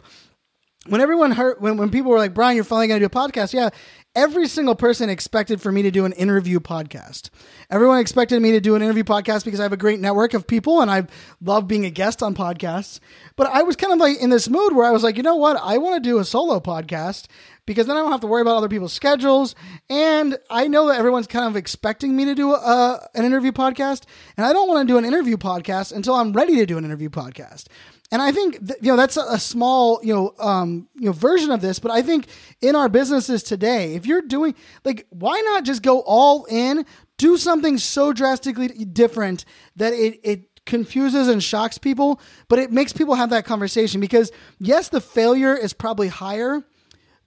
when 0.91 1.01
everyone 1.01 1.31
heard, 1.31 1.61
when, 1.61 1.77
when 1.77 1.91
people 1.91 2.11
were 2.11 2.19
like, 2.19 2.35
Brian, 2.35 2.57
you're 2.57 2.65
finally 2.65 2.89
to 2.89 2.99
do 2.99 3.07
a 3.07 3.09
podcast. 3.09 3.53
Yeah. 3.53 3.71
Every 4.17 4.49
single 4.49 4.75
person 4.75 5.09
expected 5.09 5.61
for 5.61 5.71
me 5.71 5.83
to 5.83 5.93
do 5.93 6.05
an 6.05 6.13
interview 6.13 6.59
podcast. 6.59 7.31
Everyone 7.71 8.01
expected 8.01 8.43
me 8.43 8.51
to 8.51 8.61
do 8.61 8.75
an 8.75 8.83
interview 8.83 9.05
podcast 9.05 9.45
because 9.45 9.61
I 9.61 9.63
have 9.63 9.73
a 9.73 9.77
great 9.77 10.01
network 10.01 10.35
of 10.35 10.49
people 10.49 10.81
and 10.81 10.91
I 10.91 11.07
love 11.41 11.69
being 11.69 11.85
a 11.85 11.91
guest 11.91 12.25
on 12.25 12.35
podcasts. 12.35 12.99
But 13.37 13.47
I 13.47 13.63
was 13.63 13.77
kind 13.77 13.93
of 13.93 14.01
like 14.01 14.19
in 14.19 14.31
this 14.31 14.49
mood 14.49 14.75
where 14.75 14.85
I 14.85 14.91
was 14.91 15.05
like, 15.05 15.17
you 15.17 15.23
know 15.23 15.37
what? 15.37 15.57
I 15.63 15.79
want 15.79 16.03
to 16.03 16.11
do 16.11 16.19
a 16.19 16.25
solo 16.25 16.59
podcast 16.59 17.27
because 17.67 17.87
then 17.87 17.97
I 17.97 18.01
don't 18.01 18.11
have 18.11 18.23
to 18.23 18.27
worry 18.27 18.43
about 18.43 18.57
other 18.57 18.69
people's 18.69 18.93
schedules. 18.93 19.55
And 19.89 20.37
I 20.51 20.67
know 20.67 20.89
that 20.89 20.99
everyone's 20.99 21.29
kind 21.29 21.47
of 21.47 21.55
expecting 21.55 22.17
me 22.17 22.25
to 22.25 22.35
do 22.35 22.53
a, 22.53 23.09
an 23.15 23.25
interview 23.25 23.53
podcast, 23.53 24.07
and 24.37 24.45
I 24.45 24.53
don't 24.53 24.67
want 24.67 24.89
to 24.89 24.93
do 24.93 24.99
an 24.99 25.05
interview 25.05 25.37
podcast 25.37 25.93
until 25.93 26.15
I'm 26.15 26.33
ready 26.33 26.57
to 26.57 26.67
do 26.67 26.79
an 26.79 26.85
interview 26.85 27.11
podcast. 27.11 27.67
And 28.13 28.21
I 28.21 28.33
think 28.33 28.67
th- 28.67 28.79
you 28.83 28.91
know 28.91 28.97
that's 28.97 29.17
a, 29.17 29.23
a, 29.23 29.39
small 29.39 30.01
you 30.03 30.13
know 30.13 30.35
um, 30.39 30.89
you 30.97 31.07
know 31.07 31.13
version 31.13 31.51
of 31.51 31.61
this, 31.61 31.79
but 31.79 31.91
I 31.91 32.03
think 32.03 32.27
in 32.61 32.75
our 32.75 32.89
businesses 32.89 33.43
today, 33.43 33.95
if 33.95 34.07
you're 34.07 34.23
doing 34.23 34.55
like, 34.85 35.07
why 35.11 35.41
not 35.41 35.65
just 35.65 35.83
go 35.83 36.01
all 36.01 36.45
in, 36.47 36.85
do 37.19 37.37
something 37.37 37.79
so 37.79 38.13
drastically 38.13 38.69
different 38.69 39.45
that 39.77 39.93
it 39.93 40.21
it 40.25 40.67
confuses 40.67 41.29
and 41.29 41.43
shocks 41.43 41.79
people, 41.79 42.21
but 42.49 42.59
it 42.59 42.73
makes 42.73 42.93
people 42.93 43.15
have 43.15 43.31
that 43.31 43.45
conversation 43.45 44.01
because 44.01 44.33
yes, 44.59 44.89
the 44.89 45.01
failure 45.01 45.57
is 45.57 45.73
probably 45.73 46.09
higher, 46.09 46.65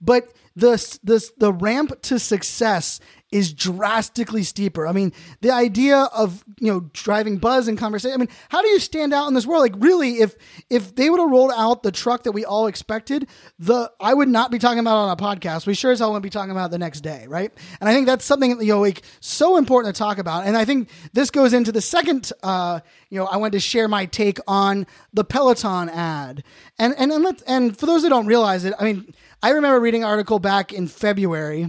but 0.00 0.32
the 0.56 0.98
the 1.02 1.30
the 1.38 1.52
ramp 1.52 2.00
to 2.02 2.18
success 2.18 3.00
is 3.34 3.52
drastically 3.52 4.44
steeper. 4.44 4.86
I 4.86 4.92
mean, 4.92 5.12
the 5.40 5.50
idea 5.50 5.96
of 6.14 6.44
you 6.60 6.72
know 6.72 6.88
driving 6.92 7.38
buzz 7.38 7.66
and 7.66 7.76
conversation. 7.76 8.14
I 8.14 8.18
mean, 8.18 8.28
how 8.48 8.62
do 8.62 8.68
you 8.68 8.78
stand 8.78 9.12
out 9.12 9.26
in 9.26 9.34
this 9.34 9.44
world? 9.44 9.62
Like, 9.62 9.74
really, 9.78 10.20
if 10.20 10.36
if 10.70 10.94
they 10.94 11.10
would 11.10 11.18
have 11.18 11.28
rolled 11.28 11.50
out 11.56 11.82
the 11.82 11.90
truck 11.90 12.22
that 12.22 12.32
we 12.32 12.44
all 12.44 12.68
expected, 12.68 13.26
the 13.58 13.90
I 13.98 14.14
would 14.14 14.28
not 14.28 14.52
be 14.52 14.60
talking 14.60 14.78
about 14.78 14.94
on 14.94 15.10
a 15.10 15.16
podcast. 15.16 15.66
We 15.66 15.74
sure 15.74 15.90
as 15.90 15.98
hell 15.98 16.10
wouldn't 16.10 16.22
be 16.22 16.30
talking 16.30 16.52
about 16.52 16.70
the 16.70 16.78
next 16.78 17.00
day, 17.00 17.26
right? 17.28 17.50
And 17.80 17.88
I 17.88 17.92
think 17.92 18.06
that's 18.06 18.24
something 18.24 18.60
you 18.60 18.68
know 18.68 18.80
like 18.80 19.02
so 19.18 19.56
important 19.56 19.92
to 19.92 19.98
talk 19.98 20.18
about. 20.18 20.46
And 20.46 20.56
I 20.56 20.64
think 20.64 20.88
this 21.12 21.32
goes 21.32 21.52
into 21.52 21.72
the 21.72 21.80
second. 21.80 22.30
Uh, 22.40 22.78
you 23.10 23.18
know, 23.18 23.26
I 23.26 23.38
wanted 23.38 23.54
to 23.54 23.60
share 23.60 23.88
my 23.88 24.06
take 24.06 24.38
on 24.46 24.86
the 25.12 25.24
Peloton 25.24 25.88
ad, 25.88 26.44
and 26.78 26.94
and 26.96 27.10
and, 27.10 27.24
let, 27.24 27.42
and 27.48 27.76
for 27.76 27.86
those 27.86 28.04
that 28.04 28.10
don't 28.10 28.26
realize 28.26 28.64
it, 28.64 28.74
I 28.78 28.84
mean, 28.84 29.12
I 29.44 29.50
remember 29.50 29.78
reading 29.78 30.04
an 30.04 30.08
article 30.08 30.38
back 30.38 30.72
in 30.72 30.88
February 30.88 31.66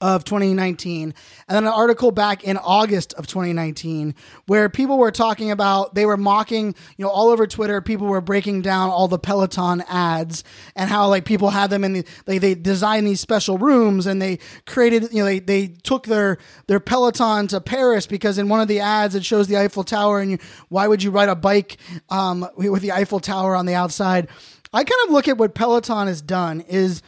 of 0.00 0.24
2019 0.24 1.02
and 1.02 1.14
then 1.48 1.64
an 1.64 1.70
article 1.70 2.12
back 2.12 2.44
in 2.44 2.56
August 2.56 3.12
of 3.14 3.26
2019 3.26 4.14
where 4.46 4.70
people 4.70 4.96
were 4.96 5.10
talking 5.10 5.50
about 5.50 5.94
they 5.94 6.06
were 6.06 6.16
mocking 6.16 6.74
you 6.96 7.04
know 7.04 7.10
all 7.10 7.28
over 7.28 7.46
Twitter 7.46 7.82
people 7.82 8.06
were 8.06 8.22
breaking 8.22 8.62
down 8.62 8.88
all 8.88 9.06
the 9.06 9.18
Peloton 9.18 9.82
ads 9.86 10.44
and 10.76 10.88
how 10.88 11.08
like 11.08 11.26
people 11.26 11.50
had 11.50 11.68
them 11.68 11.84
in 11.84 11.92
the 11.92 12.06
they, 12.24 12.38
they 12.38 12.54
designed 12.54 13.06
these 13.06 13.20
special 13.20 13.58
rooms 13.58 14.06
and 14.06 14.22
they 14.22 14.38
created 14.64 15.12
you 15.12 15.18
know 15.18 15.26
they, 15.26 15.40
they 15.40 15.66
took 15.66 16.06
their 16.06 16.38
their 16.68 16.80
Peloton 16.80 17.48
to 17.48 17.60
Paris 17.60 18.06
because 18.06 18.38
in 18.38 18.48
one 18.48 18.60
of 18.60 18.68
the 18.68 18.80
ads 18.80 19.14
it 19.14 19.26
shows 19.26 19.46
the 19.46 19.58
Eiffel 19.58 19.84
Tower 19.84 20.20
and 20.20 20.30
you, 20.30 20.38
why 20.70 20.86
would 20.86 21.02
you 21.02 21.10
ride 21.10 21.28
a 21.28 21.36
bike 21.36 21.76
um, 22.08 22.48
with 22.56 22.80
the 22.80 22.92
Eiffel 22.92 23.20
Tower 23.20 23.54
on 23.56 23.66
the 23.66 23.74
outside 23.74 24.28
I 24.72 24.84
kind 24.84 25.00
of 25.06 25.10
look 25.10 25.28
at 25.28 25.38
what 25.38 25.54
Peloton 25.54 26.06
has 26.06 26.22
done 26.22 26.60
is 26.62 27.02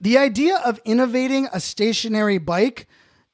the 0.00 0.18
idea 0.18 0.56
of 0.64 0.80
innovating 0.84 1.48
a 1.52 1.60
stationary 1.60 2.38
bike 2.38 2.88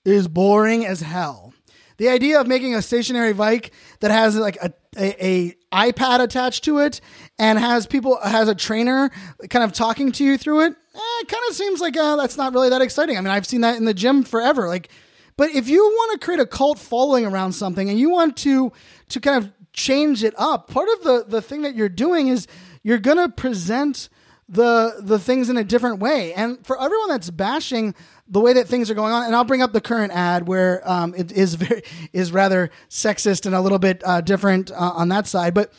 is 0.04 0.28
boring 0.28 0.84
as 0.84 1.00
hell. 1.00 1.54
The 1.98 2.08
idea 2.08 2.40
of 2.40 2.46
making 2.46 2.74
a 2.74 2.82
stationary 2.82 3.32
bike 3.32 3.72
that 4.00 4.10
has 4.10 4.36
like 4.36 4.56
a, 4.62 4.72
a, 4.96 5.26
a 5.26 5.54
iPad 5.72 6.20
attached 6.20 6.64
to 6.64 6.78
it 6.78 7.00
and 7.38 7.58
has 7.58 7.86
people 7.86 8.18
has 8.22 8.48
a 8.48 8.54
trainer 8.54 9.10
kind 9.50 9.64
of 9.64 9.72
talking 9.72 10.12
to 10.12 10.24
you 10.24 10.38
through 10.38 10.66
it, 10.66 10.72
eh, 10.94 11.20
it 11.20 11.28
kind 11.28 11.42
of 11.48 11.56
seems 11.56 11.80
like 11.80 11.96
uh, 11.96 12.16
that's 12.16 12.36
not 12.36 12.52
really 12.52 12.68
that 12.68 12.82
exciting. 12.82 13.16
I 13.16 13.20
mean, 13.20 13.30
I've 13.30 13.46
seen 13.46 13.62
that 13.62 13.76
in 13.76 13.84
the 13.84 13.94
gym 13.94 14.22
forever. 14.22 14.68
Like, 14.68 14.90
but 15.36 15.50
if 15.50 15.68
you 15.68 15.82
want 15.84 16.20
to 16.20 16.24
create 16.24 16.40
a 16.40 16.46
cult 16.46 16.78
following 16.78 17.26
around 17.26 17.52
something 17.52 17.88
and 17.88 17.98
you 17.98 18.10
want 18.10 18.36
to 18.38 18.72
to 19.08 19.20
kind 19.20 19.42
of 19.42 19.52
change 19.72 20.22
it 20.22 20.34
up, 20.38 20.68
part 20.68 20.88
of 20.88 21.02
the 21.02 21.24
the 21.26 21.42
thing 21.42 21.62
that 21.62 21.74
you're 21.74 21.88
doing 21.88 22.28
is 22.28 22.46
you're 22.82 22.98
gonna 22.98 23.28
present 23.28 24.08
the 24.48 24.96
the 25.00 25.18
things 25.18 25.50
in 25.50 25.56
a 25.56 25.64
different 25.64 26.00
way. 26.00 26.32
And 26.32 26.64
for 26.66 26.80
everyone 26.80 27.08
that's 27.08 27.30
bashing 27.30 27.94
the 28.26 28.40
way 28.40 28.52
that 28.54 28.66
things 28.66 28.90
are 28.90 28.94
going 28.94 29.12
on, 29.12 29.24
and 29.24 29.36
I'll 29.36 29.44
bring 29.44 29.62
up 29.62 29.72
the 29.72 29.80
current 29.80 30.12
ad 30.12 30.48
where 30.48 30.88
um, 30.88 31.14
it 31.16 31.32
is 31.32 31.54
very 31.56 31.82
is 32.12 32.32
rather 32.32 32.70
sexist 32.88 33.46
and 33.46 33.54
a 33.54 33.60
little 33.60 33.78
bit 33.78 34.02
uh, 34.04 34.20
different 34.20 34.70
uh, 34.70 34.92
on 34.94 35.08
that 35.08 35.26
side. 35.26 35.54
But 35.54 35.72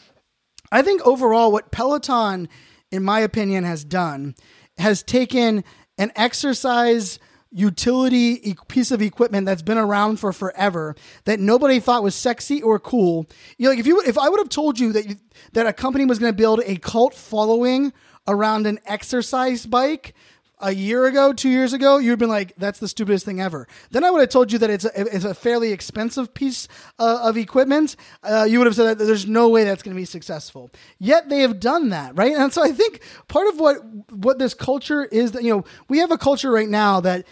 I 0.72 0.82
think 0.82 1.02
overall, 1.06 1.52
what 1.52 1.72
Peloton, 1.72 2.48
in 2.92 3.04
my 3.04 3.20
opinion, 3.22 3.64
has 3.64 3.84
done 3.84 4.36
has 4.78 5.04
taken 5.04 5.64
an 5.98 6.12
exercise 6.16 7.20
utility 7.52 8.56
piece 8.68 8.92
of 8.92 9.02
equipment 9.02 9.46
that's 9.46 9.62
been 9.62 9.78
around 9.78 10.20
for 10.20 10.32
forever 10.32 10.96
that 11.26 11.40
nobody 11.40 11.80
thought 11.80 12.04
was 12.04 12.16
sexy 12.16 12.62
or 12.62 12.80
cool. 12.80 13.28
You 13.58 13.66
know, 13.66 13.70
like 13.72 13.80
if 13.80 13.88
you 13.88 14.02
if 14.02 14.18
I 14.18 14.30
would 14.30 14.40
have 14.40 14.50
told 14.50 14.80
you 14.80 14.94
that 14.94 15.08
you, 15.08 15.16
that 15.54 15.66
a 15.66 15.74
company 15.74 16.06
was 16.06 16.20
going 16.20 16.32
to 16.32 16.38
build 16.38 16.62
a 16.66 16.78
cult 16.78 17.16
following 17.16 17.92
around 18.28 18.68
an 18.68 18.80
exercise 18.86 19.66
bike 19.66 20.14
a 20.60 20.74
year 20.74 21.06
ago, 21.06 21.34
two 21.34 21.50
years 21.50 21.74
ago, 21.74 21.98
you'd 21.98 22.20
been 22.20 22.30
like, 22.30 22.54
"That's 22.58 22.80
the 22.80 22.88
stupidest 22.88 23.26
thing 23.26 23.40
ever." 23.40 23.68
Then 23.92 24.04
I 24.04 24.12
would 24.12 24.20
have 24.20 24.30
told 24.30 24.52
you 24.52 24.60
that 24.60 24.70
it's 24.70 24.86
a, 24.86 25.16
it's 25.16 25.26
a 25.26 25.34
fairly 25.34 25.72
expensive 25.72 26.34
piece 26.34 26.68
uh, 26.98 27.20
of 27.24 27.38
equipment. 27.38 27.96
Uh, 28.24 28.46
you 28.50 28.60
would 28.60 28.68
have 28.68 28.76
said 28.76 28.98
that 28.98 29.04
there's 29.04 29.28
no 29.28 29.50
way 29.50 29.64
that's 29.64 29.84
going 29.84 29.96
to 29.96 30.00
be 30.00 30.06
successful. 30.06 30.72
Yet 30.98 31.30
they 31.30 31.40
have 31.40 31.60
done 31.60 31.90
that, 31.90 32.18
right? 32.18 32.34
And 32.36 32.52
so 32.54 32.64
I 32.64 32.72
think 32.72 33.02
part 33.28 33.48
of 33.48 33.60
what 33.60 33.78
what 34.12 34.40
this 34.40 34.54
culture 34.54 35.06
is 35.06 35.32
that 35.34 35.44
you 35.44 35.54
know 35.54 35.66
we 35.88 36.00
have 36.00 36.12
a 36.12 36.18
culture 36.18 36.52
right 36.52 36.70
now 36.70 37.00
that 37.02 37.26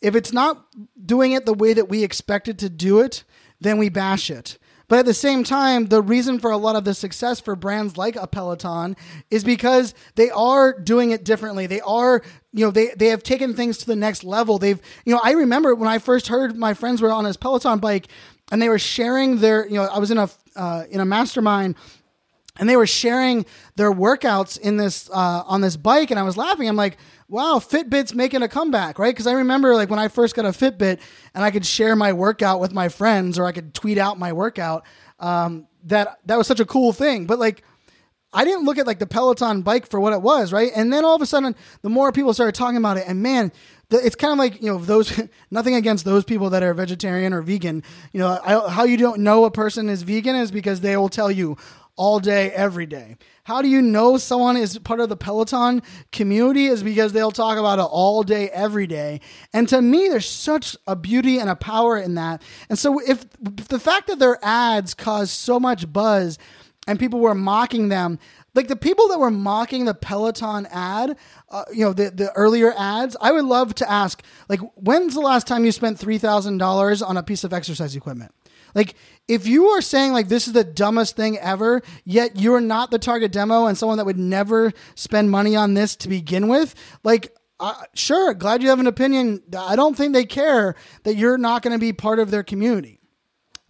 if 0.00 0.14
it's 0.14 0.32
not 0.32 0.66
doing 1.04 1.32
it 1.32 1.46
the 1.46 1.54
way 1.54 1.72
that 1.72 1.88
we 1.88 2.04
expect 2.04 2.48
it 2.48 2.58
to 2.58 2.68
do 2.68 3.00
it, 3.00 3.24
then 3.60 3.78
we 3.78 3.88
bash 3.88 4.30
it. 4.30 4.58
But 4.94 5.00
at 5.00 5.06
the 5.06 5.12
same 5.12 5.42
time, 5.42 5.86
the 5.86 6.00
reason 6.00 6.38
for 6.38 6.52
a 6.52 6.56
lot 6.56 6.76
of 6.76 6.84
the 6.84 6.94
success 6.94 7.40
for 7.40 7.56
brands 7.56 7.96
like 7.96 8.14
a 8.14 8.28
Peloton 8.28 8.96
is 9.28 9.42
because 9.42 9.92
they 10.14 10.30
are 10.30 10.78
doing 10.78 11.10
it 11.10 11.24
differently. 11.24 11.66
They 11.66 11.80
are, 11.80 12.22
you 12.52 12.64
know, 12.64 12.70
they, 12.70 12.90
they 12.96 13.08
have 13.08 13.24
taken 13.24 13.54
things 13.54 13.76
to 13.78 13.86
the 13.86 13.96
next 13.96 14.22
level. 14.22 14.56
They've, 14.56 14.80
you 15.04 15.12
know, 15.12 15.20
I 15.24 15.32
remember 15.32 15.74
when 15.74 15.88
I 15.88 15.98
first 15.98 16.28
heard 16.28 16.56
my 16.56 16.74
friends 16.74 17.02
were 17.02 17.10
on 17.10 17.24
his 17.24 17.36
Peloton 17.36 17.80
bike 17.80 18.06
and 18.52 18.62
they 18.62 18.68
were 18.68 18.78
sharing 18.78 19.38
their, 19.38 19.66
you 19.66 19.74
know, 19.74 19.82
I 19.82 19.98
was 19.98 20.12
in 20.12 20.18
a, 20.18 20.30
uh, 20.54 20.84
in 20.88 21.00
a 21.00 21.04
mastermind 21.04 21.74
and 22.58 22.68
they 22.68 22.76
were 22.76 22.86
sharing 22.86 23.46
their 23.76 23.92
workouts 23.92 24.58
in 24.58 24.76
this, 24.76 25.10
uh, 25.10 25.42
on 25.46 25.60
this 25.60 25.76
bike. 25.76 26.10
And 26.10 26.20
I 26.20 26.22
was 26.22 26.36
laughing. 26.36 26.68
I'm 26.68 26.76
like, 26.76 26.98
wow, 27.28 27.60
Fitbit's 27.60 28.14
making 28.14 28.42
a 28.42 28.48
comeback, 28.48 28.98
right? 28.98 29.14
Because 29.14 29.26
I 29.26 29.32
remember 29.32 29.74
like 29.74 29.90
when 29.90 29.98
I 29.98 30.08
first 30.08 30.36
got 30.36 30.44
a 30.44 30.50
Fitbit 30.50 31.00
and 31.34 31.44
I 31.44 31.50
could 31.50 31.66
share 31.66 31.96
my 31.96 32.12
workout 32.12 32.60
with 32.60 32.72
my 32.72 32.88
friends 32.88 33.38
or 33.38 33.44
I 33.44 33.52
could 33.52 33.74
tweet 33.74 33.98
out 33.98 34.18
my 34.18 34.32
workout. 34.32 34.84
Um, 35.18 35.66
that 35.84 36.18
that 36.26 36.38
was 36.38 36.46
such 36.46 36.60
a 36.60 36.64
cool 36.64 36.92
thing. 36.92 37.26
But 37.26 37.38
like, 37.38 37.62
I 38.32 38.44
didn't 38.44 38.64
look 38.64 38.78
at 38.78 38.86
like 38.86 38.98
the 38.98 39.06
Peloton 39.06 39.62
bike 39.62 39.86
for 39.86 40.00
what 40.00 40.12
it 40.12 40.20
was, 40.20 40.52
right? 40.52 40.72
And 40.74 40.92
then 40.92 41.04
all 41.04 41.14
of 41.14 41.22
a 41.22 41.26
sudden, 41.26 41.54
the 41.82 41.88
more 41.88 42.10
people 42.10 42.34
started 42.34 42.54
talking 42.54 42.76
about 42.76 42.96
it, 42.96 43.04
and 43.06 43.22
man, 43.22 43.52
it's 43.90 44.16
kind 44.16 44.32
of 44.32 44.38
like 44.38 44.60
you 44.60 44.68
know 44.68 44.78
those. 44.78 45.20
nothing 45.50 45.76
against 45.76 46.04
those 46.04 46.24
people 46.24 46.50
that 46.50 46.62
are 46.62 46.74
vegetarian 46.74 47.32
or 47.32 47.42
vegan. 47.42 47.84
You 48.12 48.20
know, 48.20 48.40
I, 48.44 48.68
how 48.70 48.84
you 48.84 48.96
don't 48.96 49.20
know 49.20 49.44
a 49.44 49.50
person 49.52 49.88
is 49.88 50.02
vegan 50.02 50.34
is 50.34 50.50
because 50.50 50.80
they 50.80 50.96
will 50.96 51.08
tell 51.08 51.30
you 51.30 51.56
all 51.96 52.18
day, 52.18 52.50
every 52.50 52.86
day. 52.86 53.16
How 53.44 53.62
do 53.62 53.68
you 53.68 53.82
know 53.82 54.16
someone 54.16 54.56
is 54.56 54.78
part 54.78 55.00
of 55.00 55.08
the 55.08 55.16
Peloton 55.16 55.82
community? 56.12 56.66
Is 56.66 56.82
because 56.82 57.12
they'll 57.12 57.30
talk 57.30 57.58
about 57.58 57.78
it 57.78 57.82
all 57.82 58.22
day, 58.22 58.48
every 58.50 58.86
day. 58.86 59.20
And 59.52 59.68
to 59.68 59.82
me, 59.82 60.08
there's 60.08 60.28
such 60.28 60.76
a 60.86 60.96
beauty 60.96 61.38
and 61.38 61.50
a 61.50 61.56
power 61.56 61.96
in 61.96 62.14
that. 62.14 62.42
And 62.68 62.78
so, 62.78 62.98
if, 63.00 63.24
if 63.58 63.68
the 63.68 63.78
fact 63.78 64.08
that 64.08 64.18
their 64.18 64.38
ads 64.42 64.94
caused 64.94 65.32
so 65.32 65.60
much 65.60 65.92
buzz 65.92 66.38
and 66.86 66.98
people 66.98 67.20
were 67.20 67.34
mocking 67.34 67.88
them, 67.88 68.18
like 68.54 68.68
the 68.68 68.76
people 68.76 69.08
that 69.08 69.18
were 69.18 69.30
mocking 69.30 69.84
the 69.84 69.94
Peloton 69.94 70.66
ad, 70.70 71.16
uh, 71.50 71.64
you 71.72 71.84
know, 71.84 71.92
the, 71.92 72.10
the 72.10 72.32
earlier 72.32 72.72
ads, 72.76 73.16
I 73.20 73.32
would 73.32 73.44
love 73.44 73.74
to 73.76 73.90
ask, 73.90 74.22
like, 74.48 74.60
when's 74.76 75.14
the 75.14 75.20
last 75.20 75.46
time 75.46 75.64
you 75.64 75.72
spent 75.72 75.98
$3,000 75.98 77.06
on 77.06 77.16
a 77.16 77.22
piece 77.22 77.44
of 77.44 77.52
exercise 77.52 77.96
equipment? 77.96 78.32
Like, 78.74 78.94
if 79.28 79.46
you 79.46 79.68
are 79.68 79.80
saying 79.80 80.12
like 80.12 80.28
this 80.28 80.46
is 80.46 80.52
the 80.52 80.64
dumbest 80.64 81.16
thing 81.16 81.38
ever, 81.38 81.82
yet 82.04 82.38
you're 82.38 82.60
not 82.60 82.90
the 82.90 82.98
target 82.98 83.32
demo 83.32 83.66
and 83.66 83.76
someone 83.76 83.98
that 83.98 84.06
would 84.06 84.18
never 84.18 84.72
spend 84.94 85.30
money 85.30 85.56
on 85.56 85.74
this 85.74 85.96
to 85.96 86.08
begin 86.08 86.48
with, 86.48 86.74
like, 87.02 87.34
uh, 87.60 87.74
sure, 87.94 88.34
glad 88.34 88.62
you 88.62 88.68
have 88.68 88.80
an 88.80 88.86
opinion. 88.86 89.42
I 89.56 89.76
don't 89.76 89.96
think 89.96 90.12
they 90.12 90.24
care 90.24 90.74
that 91.04 91.16
you're 91.16 91.38
not 91.38 91.62
going 91.62 91.72
to 91.72 91.78
be 91.78 91.92
part 91.92 92.18
of 92.18 92.30
their 92.30 92.42
community. 92.42 93.00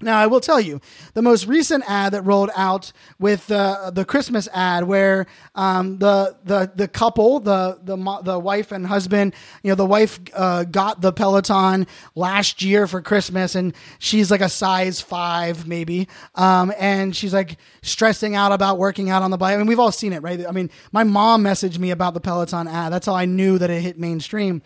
Now, 0.04 0.18
I 0.18 0.26
will 0.26 0.40
tell 0.40 0.60
you 0.60 0.80
the 1.14 1.22
most 1.22 1.46
recent 1.46 1.84
ad 1.88 2.12
that 2.12 2.22
rolled 2.22 2.50
out 2.54 2.92
with 3.18 3.50
uh, 3.50 3.90
the 3.90 4.04
Christmas 4.04 4.48
ad, 4.52 4.84
where 4.84 5.26
um, 5.54 5.98
the 5.98 6.36
the 6.44 6.70
the 6.74 6.88
couple, 6.88 7.40
the 7.40 7.78
the 7.82 7.96
the 8.22 8.38
wife 8.38 8.70
and 8.72 8.86
husband, 8.86 9.34
you 9.62 9.70
know, 9.70 9.74
the 9.74 9.86
wife 9.86 10.20
uh, 10.34 10.64
got 10.64 11.00
the 11.00 11.12
Peloton 11.12 11.86
last 12.14 12.62
year 12.62 12.86
for 12.86 13.00
Christmas, 13.00 13.54
and 13.54 13.74
she's 13.98 14.30
like 14.30 14.40
a 14.40 14.48
size 14.48 15.00
five 15.00 15.66
maybe, 15.66 16.08
um, 16.34 16.72
and 16.78 17.16
she's 17.16 17.32
like 17.34 17.56
stressing 17.82 18.34
out 18.34 18.52
about 18.52 18.78
working 18.78 19.10
out 19.10 19.22
on 19.22 19.30
the 19.30 19.38
bike. 19.38 19.54
I 19.54 19.56
mean, 19.56 19.66
we've 19.66 19.80
all 19.80 19.92
seen 19.92 20.12
it, 20.12 20.22
right? 20.22 20.46
I 20.46 20.52
mean, 20.52 20.70
my 20.92 21.04
mom 21.04 21.42
messaged 21.44 21.78
me 21.78 21.90
about 21.90 22.14
the 22.14 22.20
Peloton 22.20 22.68
ad. 22.68 22.92
That's 22.92 23.06
how 23.06 23.14
I 23.14 23.24
knew 23.24 23.58
that 23.58 23.70
it 23.70 23.80
hit 23.80 23.98
mainstream. 23.98 24.62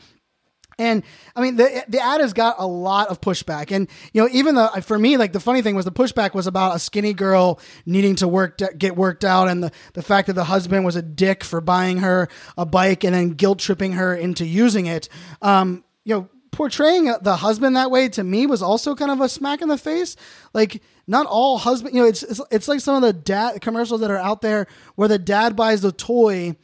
And 0.78 1.02
I 1.34 1.40
mean, 1.40 1.56
the 1.56 1.84
the 1.88 2.00
ad 2.00 2.20
has 2.20 2.32
got 2.32 2.56
a 2.58 2.66
lot 2.66 3.08
of 3.08 3.20
pushback, 3.20 3.72
and 3.72 3.88
you 4.12 4.22
know, 4.22 4.28
even 4.30 4.54
the 4.54 4.68
for 4.84 4.96
me, 4.98 5.16
like 5.16 5.32
the 5.32 5.40
funny 5.40 5.60
thing 5.60 5.74
was 5.74 5.84
the 5.84 5.92
pushback 5.92 6.34
was 6.34 6.46
about 6.46 6.76
a 6.76 6.78
skinny 6.78 7.12
girl 7.12 7.58
needing 7.84 8.14
to 8.16 8.28
work 8.28 8.60
get 8.78 8.96
worked 8.96 9.24
out, 9.24 9.48
and 9.48 9.62
the 9.62 9.72
the 9.94 10.02
fact 10.02 10.28
that 10.28 10.34
the 10.34 10.44
husband 10.44 10.84
was 10.84 10.94
a 10.94 11.02
dick 11.02 11.42
for 11.42 11.60
buying 11.60 11.98
her 11.98 12.28
a 12.56 12.64
bike 12.64 13.02
and 13.02 13.14
then 13.14 13.30
guilt 13.30 13.58
tripping 13.58 13.94
her 13.94 14.14
into 14.14 14.46
using 14.46 14.86
it. 14.86 15.08
Um, 15.42 15.82
you 16.04 16.14
know, 16.14 16.28
portraying 16.52 17.12
the 17.22 17.36
husband 17.36 17.76
that 17.76 17.90
way 17.90 18.08
to 18.10 18.22
me 18.22 18.46
was 18.46 18.62
also 18.62 18.94
kind 18.94 19.10
of 19.10 19.20
a 19.20 19.28
smack 19.28 19.62
in 19.62 19.68
the 19.68 19.78
face. 19.78 20.16
Like, 20.54 20.82
not 21.06 21.26
all 21.26 21.58
husband, 21.58 21.94
you 21.94 22.02
know, 22.02 22.08
it's 22.08 22.22
it's, 22.22 22.40
it's 22.50 22.68
like 22.68 22.80
some 22.80 22.96
of 22.96 23.02
the 23.02 23.12
dad 23.12 23.60
commercials 23.60 24.00
that 24.00 24.10
are 24.10 24.18
out 24.18 24.42
there 24.42 24.66
where 24.94 25.08
the 25.08 25.18
dad 25.18 25.56
buys 25.56 25.82
the 25.82 25.92
toy 25.92 26.56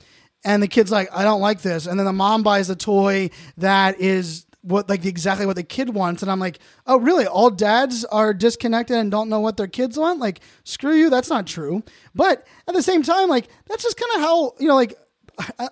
and 0.44 0.62
the 0.62 0.68
kid's 0.68 0.90
like, 0.90 1.08
I 1.12 1.24
don't 1.24 1.40
like 1.40 1.62
this. 1.62 1.86
And 1.86 1.98
then 1.98 2.06
the 2.06 2.12
mom 2.12 2.42
buys 2.42 2.68
a 2.70 2.76
toy 2.76 3.30
that 3.56 4.00
is 4.00 4.46
what 4.64 4.88
like 4.88 5.04
exactly 5.04 5.44
what 5.44 5.56
the 5.56 5.62
kid 5.62 5.90
wants. 5.90 6.22
And 6.22 6.30
i'm 6.30 6.40
like 6.40 6.58
oh 6.86 6.98
really? 6.98 7.26
All 7.26 7.50
dads 7.50 8.04
are 8.06 8.32
disconnected 8.32 8.96
and 8.96 9.10
don't 9.10 9.28
know 9.28 9.40
what 9.40 9.56
their 9.56 9.66
kids 9.66 9.98
want? 9.98 10.20
Like 10.20 10.40
screw 10.64 10.94
you. 10.94 11.10
That's 11.10 11.28
not 11.28 11.46
true. 11.46 11.82
But 12.14 12.46
at 12.66 12.74
the 12.74 12.82
same 12.82 13.02
time 13.02 13.28
like 13.28 13.48
that's 13.66 13.82
just 13.82 13.98
kind 13.98 14.12
of 14.16 14.20
how 14.22 14.54
you 14.58 14.68
know 14.68 14.74
like 14.74 14.94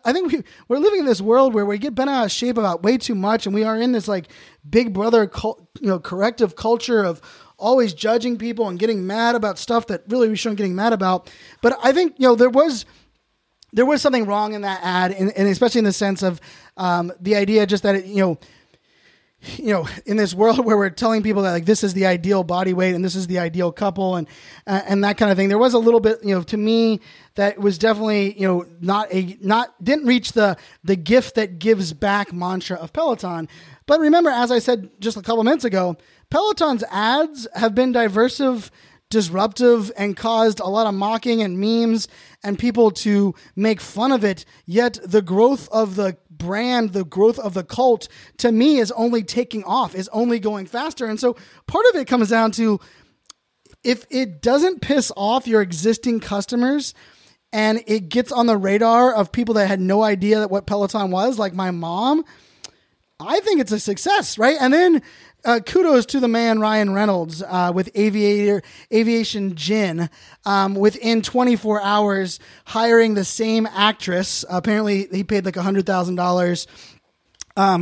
I, 0.04 0.12
think 0.12 0.32
we, 0.32 0.42
we're 0.66 0.78
living 0.78 1.00
in 1.00 1.06
this 1.06 1.20
world 1.20 1.54
where 1.54 1.64
we 1.64 1.78
get 1.78 1.94
bent 1.94 2.10
out 2.10 2.24
of 2.24 2.32
shape 2.32 2.58
about 2.58 2.82
way 2.82 2.98
too 2.98 3.14
much 3.14 3.46
and 3.46 3.54
we 3.54 3.62
are 3.62 3.80
in 3.80 3.92
this 3.92 4.08
like 4.08 4.26
big 4.68 4.92
brother 4.92 5.26
cult, 5.26 5.66
you 5.80 5.86
know 5.86 6.00
corrective 6.00 6.56
culture 6.56 7.02
of 7.02 7.20
always 7.58 7.94
judging 7.94 8.36
people 8.36 8.68
and 8.68 8.78
getting 8.78 9.06
mad 9.06 9.36
about 9.36 9.58
stuff 9.58 9.86
that 9.86 10.02
really 10.08 10.28
we 10.28 10.36
shouldn't 10.36 10.58
getting 10.58 10.74
mad 10.74 10.92
about. 10.92 11.30
But 11.62 11.78
i 11.82 11.92
think 11.92 12.14
you 12.18 12.26
know 12.26 12.34
there 12.34 12.50
was 12.50 12.84
there 13.72 13.86
was 13.86 14.02
something 14.02 14.26
wrong 14.26 14.54
in 14.54 14.62
that 14.62 14.80
ad, 14.82 15.12
and, 15.12 15.32
and 15.36 15.48
especially 15.48 15.80
in 15.80 15.84
the 15.84 15.92
sense 15.92 16.22
of 16.22 16.40
um, 16.76 17.12
the 17.20 17.36
idea 17.36 17.66
just 17.66 17.82
that 17.82 17.96
it, 17.96 18.04
you 18.06 18.22
know 18.22 18.38
you 19.56 19.72
know 19.72 19.88
in 20.06 20.16
this 20.16 20.34
world 20.34 20.58
where 20.64 20.76
we're 20.76 20.90
telling 20.90 21.22
people 21.22 21.42
that 21.42 21.52
like 21.52 21.64
this 21.64 21.82
is 21.82 21.94
the 21.94 22.06
ideal 22.06 22.44
body 22.44 22.72
weight 22.72 22.94
and 22.94 23.04
this 23.04 23.14
is 23.14 23.26
the 23.26 23.38
ideal 23.38 23.72
couple 23.72 24.16
and 24.16 24.28
uh, 24.66 24.80
and 24.86 25.02
that 25.02 25.16
kind 25.16 25.30
of 25.30 25.36
thing 25.36 25.48
there 25.48 25.58
was 25.58 25.74
a 25.74 25.78
little 25.78 26.00
bit 26.00 26.18
you 26.22 26.34
know 26.34 26.42
to 26.42 26.56
me 26.56 27.00
that 27.34 27.58
was 27.58 27.78
definitely 27.78 28.38
you 28.38 28.46
know 28.46 28.64
not 28.80 29.12
a 29.12 29.36
not 29.40 29.74
didn't 29.82 30.06
reach 30.06 30.32
the 30.32 30.56
the 30.84 30.96
gift 30.96 31.34
that 31.34 31.58
gives 31.58 31.92
back 31.92 32.32
mantra 32.32 32.76
of 32.76 32.92
peloton. 32.92 33.48
But 33.86 34.00
remember 34.00 34.30
as 34.30 34.50
i 34.52 34.58
said 34.58 34.90
just 35.00 35.16
a 35.16 35.22
couple 35.22 35.42
minutes 35.44 35.64
ago 35.64 35.96
peloton's 36.30 36.84
ads 36.90 37.48
have 37.54 37.74
been 37.74 37.92
diversive 37.92 38.70
disruptive 39.12 39.92
and 39.96 40.16
caused 40.16 40.58
a 40.58 40.66
lot 40.66 40.88
of 40.88 40.94
mocking 40.94 41.42
and 41.42 41.60
memes 41.60 42.08
and 42.42 42.58
people 42.58 42.90
to 42.90 43.34
make 43.54 43.80
fun 43.80 44.10
of 44.10 44.24
it. 44.24 44.44
Yet 44.66 44.98
the 45.04 45.22
growth 45.22 45.68
of 45.70 45.94
the 45.94 46.16
brand, 46.30 46.92
the 46.92 47.04
growth 47.04 47.38
of 47.38 47.54
the 47.54 47.62
cult, 47.62 48.08
to 48.38 48.50
me 48.50 48.78
is 48.78 48.90
only 48.92 49.22
taking 49.22 49.62
off, 49.62 49.94
is 49.94 50.08
only 50.08 50.40
going 50.40 50.66
faster. 50.66 51.06
And 51.06 51.20
so 51.20 51.36
part 51.66 51.84
of 51.90 52.00
it 52.00 52.08
comes 52.08 52.30
down 52.30 52.50
to 52.52 52.80
if 53.84 54.06
it 54.10 54.40
doesn't 54.42 54.80
piss 54.80 55.12
off 55.16 55.46
your 55.46 55.60
existing 55.60 56.20
customers, 56.20 56.94
and 57.52 57.82
it 57.86 58.08
gets 58.08 58.32
on 58.32 58.46
the 58.46 58.56
radar 58.56 59.12
of 59.12 59.30
people 59.30 59.54
that 59.54 59.66
had 59.66 59.80
no 59.80 60.02
idea 60.02 60.38
that 60.38 60.50
what 60.50 60.66
Peloton 60.66 61.10
was, 61.10 61.38
like 61.38 61.52
my 61.52 61.70
mom, 61.70 62.24
I 63.20 63.40
think 63.40 63.60
it's 63.60 63.72
a 63.72 63.78
success, 63.78 64.38
right? 64.38 64.56
And 64.58 64.72
then 64.72 65.02
uh, 65.44 65.60
kudos 65.60 66.06
to 66.06 66.20
the 66.20 66.28
man 66.28 66.60
Ryan 66.60 66.92
Reynolds 66.92 67.42
uh, 67.42 67.72
with 67.74 67.90
Aviator 67.94 68.62
Aviation 68.92 69.54
Gin. 69.54 70.08
Um, 70.44 70.74
within 70.74 71.22
24 71.22 71.82
hours, 71.82 72.40
hiring 72.64 73.14
the 73.14 73.24
same 73.24 73.66
actress. 73.66 74.44
apparently, 74.48 75.08
he 75.10 75.24
paid 75.24 75.44
like 75.44 75.56
hundred 75.56 75.86
thousand 75.86 76.18
um, 76.18 76.24
dollars 76.24 76.66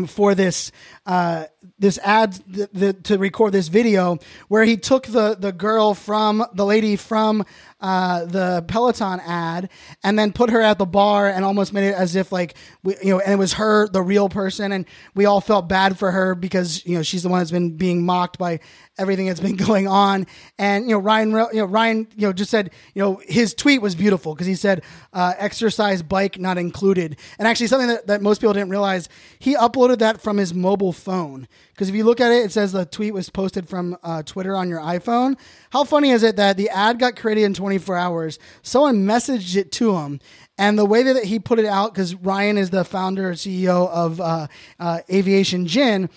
for 0.08 0.34
this 0.34 0.72
uh, 1.06 1.46
this 1.78 1.98
ad 1.98 2.38
th- 2.52 2.70
th- 2.72 3.02
to 3.04 3.18
record 3.18 3.52
this 3.52 3.68
video 3.68 4.18
where 4.48 4.64
he 4.64 4.76
took 4.76 5.06
the 5.06 5.34
the 5.38 5.52
girl 5.52 5.94
from 5.94 6.44
the 6.54 6.64
lady 6.64 6.96
from 6.96 7.44
uh, 7.80 8.26
the 8.26 8.64
Peloton 8.68 9.20
ad 9.20 9.70
and 10.04 10.18
then 10.18 10.32
put 10.32 10.50
her 10.50 10.60
at 10.60 10.78
the 10.78 10.86
bar 10.86 11.28
and 11.28 11.44
almost 11.44 11.72
made 11.72 11.84
it 11.84 11.94
as 11.94 12.16
if 12.16 12.30
like 12.30 12.54
we, 12.82 12.94
you 13.02 13.10
know 13.10 13.20
and 13.20 13.32
it 13.32 13.38
was 13.38 13.54
her 13.54 13.88
the 13.88 14.02
real 14.02 14.28
person 14.28 14.72
and 14.72 14.84
we 15.14 15.24
all 15.24 15.40
felt 15.40 15.68
bad 15.68 15.98
for 15.98 16.10
her 16.10 16.34
because 16.34 16.84
you 16.84 16.96
know 16.96 17.02
she's 17.02 17.22
the 17.22 17.28
one 17.28 17.40
that's 17.40 17.50
been 17.50 17.76
being 17.76 18.04
mocked 18.04 18.38
by 18.38 18.60
everything 19.00 19.26
that's 19.26 19.40
been 19.40 19.56
going 19.68 19.88
on. 19.88 20.26
And 20.58 20.84
you 20.84 20.94
know, 20.94 20.98
Ryan, 21.00 21.30
you 21.30 21.48
know, 21.54 21.64
Ryan, 21.64 22.06
you 22.14 22.26
know, 22.26 22.32
just 22.32 22.50
said, 22.50 22.70
you 22.94 23.02
know, 23.02 23.20
his 23.26 23.54
tweet 23.54 23.82
was 23.82 23.94
beautiful 23.94 24.34
because 24.34 24.46
he 24.46 24.54
said, 24.54 24.82
uh, 25.12 25.34
"Exercise 25.38 26.02
bike 26.02 26.38
not 26.38 26.58
included." 26.58 27.16
And 27.38 27.48
actually, 27.48 27.66
something 27.68 27.88
that, 27.88 28.06
that 28.06 28.22
most 28.22 28.40
people 28.40 28.52
didn't 28.52 28.70
realize, 28.70 29.08
he 29.38 29.56
uploaded 29.56 29.98
that 29.98 30.20
from 30.20 30.36
his 30.36 30.54
mobile 30.54 30.89
phone. 30.92 31.48
Because 31.72 31.88
if 31.88 31.94
you 31.94 32.04
look 32.04 32.20
at 32.20 32.32
it, 32.32 32.44
it 32.44 32.52
says 32.52 32.72
the 32.72 32.84
tweet 32.84 33.14
was 33.14 33.30
posted 33.30 33.68
from 33.68 33.96
uh, 34.02 34.22
Twitter 34.22 34.56
on 34.56 34.68
your 34.68 34.80
iPhone. 34.80 35.38
How 35.70 35.84
funny 35.84 36.10
is 36.10 36.22
it 36.22 36.36
that 36.36 36.56
the 36.56 36.68
ad 36.70 36.98
got 36.98 37.16
created 37.16 37.44
in 37.44 37.54
24 37.54 37.96
hours? 37.96 38.38
Someone 38.62 39.04
messaged 39.06 39.56
it 39.56 39.72
to 39.72 39.96
him, 39.96 40.20
and 40.58 40.78
the 40.78 40.84
way 40.84 41.02
that 41.02 41.24
he 41.24 41.38
put 41.38 41.58
it 41.58 41.66
out, 41.66 41.94
because 41.94 42.14
Ryan 42.14 42.58
is 42.58 42.70
the 42.70 42.84
founder 42.84 43.28
and 43.28 43.38
CEO 43.38 43.88
of 43.88 44.20
uh, 44.20 44.46
uh, 44.78 45.00
Aviation 45.10 45.66
Gin, 45.66 46.10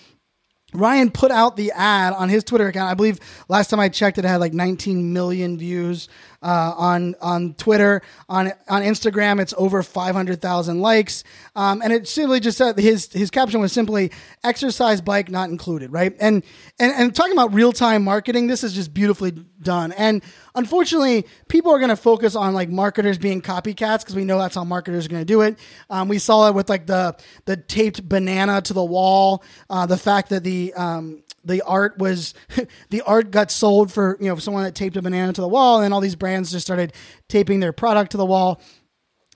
Ryan 0.74 1.10
put 1.10 1.30
out 1.30 1.56
the 1.56 1.72
ad 1.72 2.12
on 2.12 2.28
his 2.28 2.42
Twitter 2.42 2.66
account. 2.66 2.90
I 2.90 2.94
believe 2.94 3.20
last 3.48 3.70
time 3.70 3.78
I 3.78 3.88
checked, 3.88 4.18
it 4.18 4.24
had 4.24 4.40
like 4.40 4.52
19 4.52 5.12
million 5.12 5.56
views 5.56 6.08
uh, 6.42 6.74
on 6.76 7.14
on 7.20 7.54
Twitter. 7.54 8.02
On 8.28 8.52
on 8.68 8.82
Instagram, 8.82 9.40
it's 9.40 9.54
over 9.56 9.82
500,000 9.82 10.80
likes, 10.80 11.24
um, 11.56 11.80
and 11.82 11.92
it 11.92 12.08
simply 12.08 12.40
just 12.40 12.58
said 12.58 12.78
his 12.78 13.10
his 13.12 13.30
caption 13.30 13.60
was 13.60 13.72
simply 13.72 14.10
"exercise 14.42 15.00
bike 15.00 15.30
not 15.30 15.48
included." 15.48 15.92
Right, 15.92 16.14
and 16.20 16.42
and 16.78 16.92
and 16.92 17.14
talking 17.14 17.32
about 17.32 17.54
real 17.54 17.72
time 17.72 18.04
marketing, 18.04 18.48
this 18.48 18.64
is 18.64 18.72
just 18.74 18.92
beautifully 18.92 19.30
done. 19.62 19.92
And 19.92 20.22
unfortunately, 20.54 21.26
people 21.48 21.72
are 21.72 21.78
going 21.78 21.90
to 21.90 21.96
focus 21.96 22.36
on 22.36 22.54
like 22.54 22.68
marketers 22.68 23.18
being 23.18 23.42
copycats 23.42 24.00
because 24.00 24.14
we 24.14 24.24
know 24.24 24.38
that's 24.38 24.54
how 24.54 24.64
marketers 24.64 25.06
are 25.06 25.08
going 25.08 25.22
to 25.22 25.26
do 25.26 25.42
it. 25.42 25.58
Um, 25.90 26.08
we 26.08 26.18
saw 26.18 26.48
it 26.48 26.54
with 26.54 26.68
like 26.68 26.86
the 26.86 27.16
the 27.44 27.56
taped 27.56 28.08
banana 28.08 28.62
to 28.62 28.72
the 28.72 28.84
wall, 28.84 29.42
uh, 29.68 29.86
the 29.86 29.96
fact 29.96 30.30
that 30.30 30.44
the 30.44 30.72
um, 30.74 31.22
the 31.44 31.62
art 31.62 31.98
was 31.98 32.34
the 32.90 33.02
art 33.02 33.30
got 33.30 33.50
sold 33.50 33.92
for 33.92 34.16
you 34.20 34.28
know 34.28 34.36
someone 34.36 34.64
that 34.64 34.74
taped 34.74 34.96
a 34.96 35.02
banana 35.02 35.32
to 35.32 35.40
the 35.40 35.48
wall, 35.48 35.82
and 35.82 35.92
all 35.92 36.00
these 36.00 36.16
brands 36.16 36.52
just 36.52 36.66
started 36.66 36.92
taping 37.28 37.60
their 37.60 37.72
product 37.72 38.12
to 38.12 38.16
the 38.16 38.26
wall. 38.26 38.60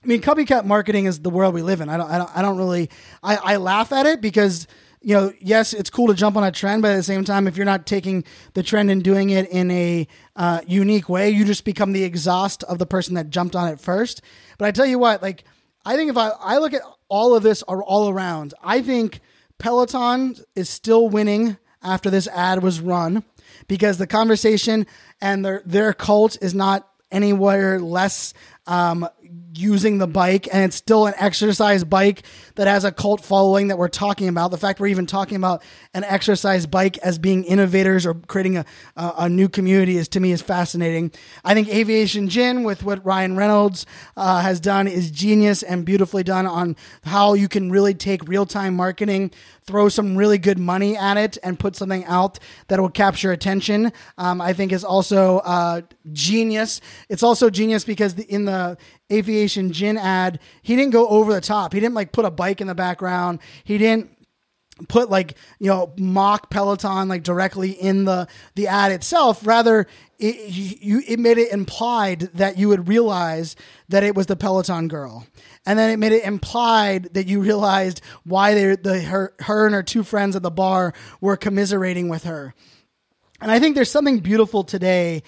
I 0.03 0.07
mean, 0.07 0.21
copycat 0.21 0.63
marketing 0.63 1.05
is 1.05 1.19
the 1.19 1.29
world 1.29 1.53
we 1.53 1.61
live 1.61 1.81
in. 1.81 1.89
I 1.89 1.97
don't, 1.97 2.09
I 2.09 2.17
don't, 2.17 2.37
I 2.37 2.41
don't 2.41 2.57
really, 2.57 2.89
I, 3.21 3.35
I 3.35 3.57
laugh 3.57 3.91
at 3.91 4.05
it 4.05 4.21
because 4.21 4.65
you 5.01 5.15
know, 5.15 5.31
yes, 5.39 5.73
it's 5.73 5.89
cool 5.89 6.07
to 6.07 6.13
jump 6.13 6.35
on 6.35 6.43
a 6.43 6.51
trend, 6.51 6.81
but 6.81 6.91
at 6.91 6.97
the 6.97 7.03
same 7.03 7.23
time, 7.23 7.47
if 7.47 7.55
you're 7.55 7.65
not 7.65 7.85
taking 7.85 8.23
the 8.53 8.63
trend 8.63 8.91
and 8.91 9.03
doing 9.03 9.29
it 9.29 9.49
in 9.49 9.71
a 9.71 10.07
uh, 10.35 10.61
unique 10.67 11.07
way, 11.07 11.29
you 11.29 11.45
just 11.45 11.63
become 11.63 11.93
the 11.93 12.03
exhaust 12.03 12.63
of 12.63 12.79
the 12.79 12.85
person 12.85 13.13
that 13.15 13.29
jumped 13.29 13.55
on 13.55 13.69
it 13.69 13.79
first. 13.79 14.21
But 14.57 14.65
I 14.65 14.71
tell 14.71 14.85
you 14.85 14.99
what, 14.99 15.21
like, 15.21 15.45
I 15.85 15.95
think 15.95 16.09
if 16.09 16.17
I, 16.17 16.29
I 16.39 16.57
look 16.57 16.73
at 16.73 16.81
all 17.07 17.33
of 17.33 17.43
this 17.43 17.63
are 17.63 17.81
all 17.81 18.09
around, 18.09 18.53
I 18.61 18.81
think 18.81 19.21
Peloton 19.57 20.35
is 20.55 20.69
still 20.69 21.07
winning 21.07 21.57
after 21.81 22.09
this 22.09 22.27
ad 22.27 22.61
was 22.61 22.81
run 22.81 23.23
because 23.67 23.97
the 23.97 24.07
conversation 24.07 24.85
and 25.21 25.45
their 25.45 25.61
their 25.65 25.93
cult 25.93 26.37
is 26.41 26.53
not 26.53 26.89
anywhere 27.11 27.79
less 27.79 28.33
um, 28.67 29.07
using 29.53 29.97
the 29.97 30.07
bike 30.07 30.47
and 30.53 30.63
it's 30.63 30.75
still 30.75 31.07
an 31.07 31.13
exercise 31.17 31.83
bike 31.83 32.23
that 32.55 32.67
has 32.67 32.83
a 32.83 32.91
cult 32.91 33.21
following 33.21 33.67
that 33.67 33.77
we're 33.77 33.87
talking 33.87 34.27
about. 34.27 34.51
The 34.51 34.57
fact 34.57 34.79
we're 34.79 34.87
even 34.87 35.05
talking 35.05 35.35
about 35.35 35.63
an 35.93 36.03
exercise 36.03 36.65
bike 36.65 36.97
as 36.99 37.19
being 37.19 37.43
innovators 37.43 38.05
or 38.05 38.13
creating 38.13 38.57
a, 38.57 38.65
a, 38.95 39.13
a 39.17 39.29
new 39.29 39.49
community 39.49 39.97
is 39.97 40.07
to 40.09 40.19
me 40.19 40.31
is 40.31 40.41
fascinating. 40.41 41.11
I 41.43 41.53
think 41.53 41.67
aviation 41.67 42.29
gin 42.29 42.63
with 42.63 42.83
what 42.83 43.05
ryan 43.05 43.35
reynolds 43.35 43.85
uh, 44.15 44.41
has 44.41 44.59
done 44.59 44.87
is 44.87 45.11
genius 45.11 45.63
and 45.63 45.85
beautifully 45.85 46.23
done 46.23 46.45
on 46.45 46.75
how 47.03 47.33
you 47.33 47.47
can 47.47 47.71
really 47.71 47.93
take 47.93 48.27
real-time 48.27 48.75
marketing 48.75 49.31
throw 49.69 49.87
some 49.87 50.15
really 50.15 50.39
good 50.39 50.57
money 50.57 50.97
at 50.97 51.15
it 51.15 51.37
and 51.43 51.59
put 51.59 51.75
something 51.75 52.03
out 52.05 52.39
that 52.69 52.79
will 52.79 52.89
capture 52.89 53.31
attention. 53.31 53.93
Um, 54.17 54.41
i 54.41 54.51
think 54.51 54.71
is 54.71 54.83
also 54.83 55.37
uh, 55.39 55.81
genius. 56.11 56.81
It's 57.07 57.21
also 57.21 57.51
genius 57.51 57.83
because 57.83 58.15
the, 58.15 58.23
in 58.23 58.45
the 58.45 58.77
aviation 59.11 59.71
gin 59.71 59.97
ad, 59.97 60.39
he 60.61 60.75
didn't 60.75 60.91
go 60.91 61.07
over 61.07 61.33
the 61.33 61.41
top. 61.41 61.73
He 61.73 61.79
didn't 61.79 61.95
like 61.95 62.11
put 62.11 62.25
a 62.25 62.31
bike 62.31 62.61
in 62.61 62.67
the 62.67 62.75
background. 62.75 63.39
He 63.63 63.77
didn't 63.77 64.11
put 64.87 65.09
like 65.09 65.35
you 65.59 65.67
know 65.67 65.91
mock 65.97 66.49
peloton 66.49 67.07
like 67.07 67.23
directly 67.23 67.71
in 67.71 68.05
the 68.05 68.27
the 68.55 68.67
ad 68.67 68.91
itself 68.91 69.45
rather 69.45 69.87
it, 70.17 70.49
you, 70.49 71.01
it 71.07 71.19
made 71.19 71.37
it 71.37 71.51
implied 71.51 72.21
that 72.33 72.57
you 72.57 72.67
would 72.67 72.87
realize 72.87 73.55
that 73.89 74.03
it 74.03 74.15
was 74.15 74.27
the 74.27 74.35
peloton 74.35 74.87
girl 74.87 75.27
and 75.65 75.77
then 75.77 75.89
it 75.89 75.97
made 75.97 76.11
it 76.11 76.23
implied 76.23 77.13
that 77.13 77.27
you 77.27 77.41
realized 77.41 78.01
why 78.23 78.53
they 78.53 78.75
the 78.75 79.01
her, 79.01 79.33
her 79.39 79.65
and 79.65 79.75
her 79.75 79.83
two 79.83 80.03
friends 80.03 80.35
at 80.35 80.43
the 80.43 80.51
bar 80.51 80.93
were 81.19 81.35
commiserating 81.35 82.07
with 82.07 82.23
her 82.23 82.53
and 83.41 83.51
i 83.51 83.59
think 83.59 83.75
there's 83.75 83.91
something 83.91 84.19
beautiful 84.19 84.63
today 84.63 85.23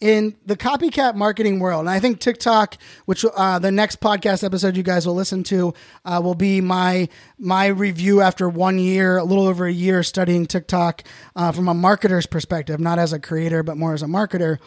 in 0.00 0.36
the 0.44 0.56
copycat 0.56 1.14
marketing 1.14 1.58
world. 1.58 1.80
And 1.80 1.90
I 1.90 2.00
think 2.00 2.20
TikTok, 2.20 2.76
which 3.06 3.24
uh, 3.24 3.58
the 3.58 3.72
next 3.72 4.00
podcast 4.00 4.44
episode 4.44 4.76
you 4.76 4.82
guys 4.82 5.06
will 5.06 5.14
listen 5.14 5.42
to, 5.44 5.72
uh, 6.04 6.20
will 6.22 6.34
be 6.34 6.60
my 6.60 7.08
my 7.38 7.66
review 7.66 8.20
after 8.20 8.48
one 8.48 8.78
year, 8.78 9.16
a 9.16 9.24
little 9.24 9.46
over 9.46 9.66
a 9.66 9.72
year 9.72 10.02
studying 10.02 10.46
TikTok 10.46 11.02
uh, 11.34 11.52
from 11.52 11.68
a 11.68 11.74
marketer's 11.74 12.26
perspective, 12.26 12.78
not 12.78 12.98
as 12.98 13.12
a 13.12 13.18
creator, 13.18 13.62
but 13.62 13.76
more 13.76 13.94
as 13.94 14.02
a 14.02 14.06
marketer. 14.06 14.58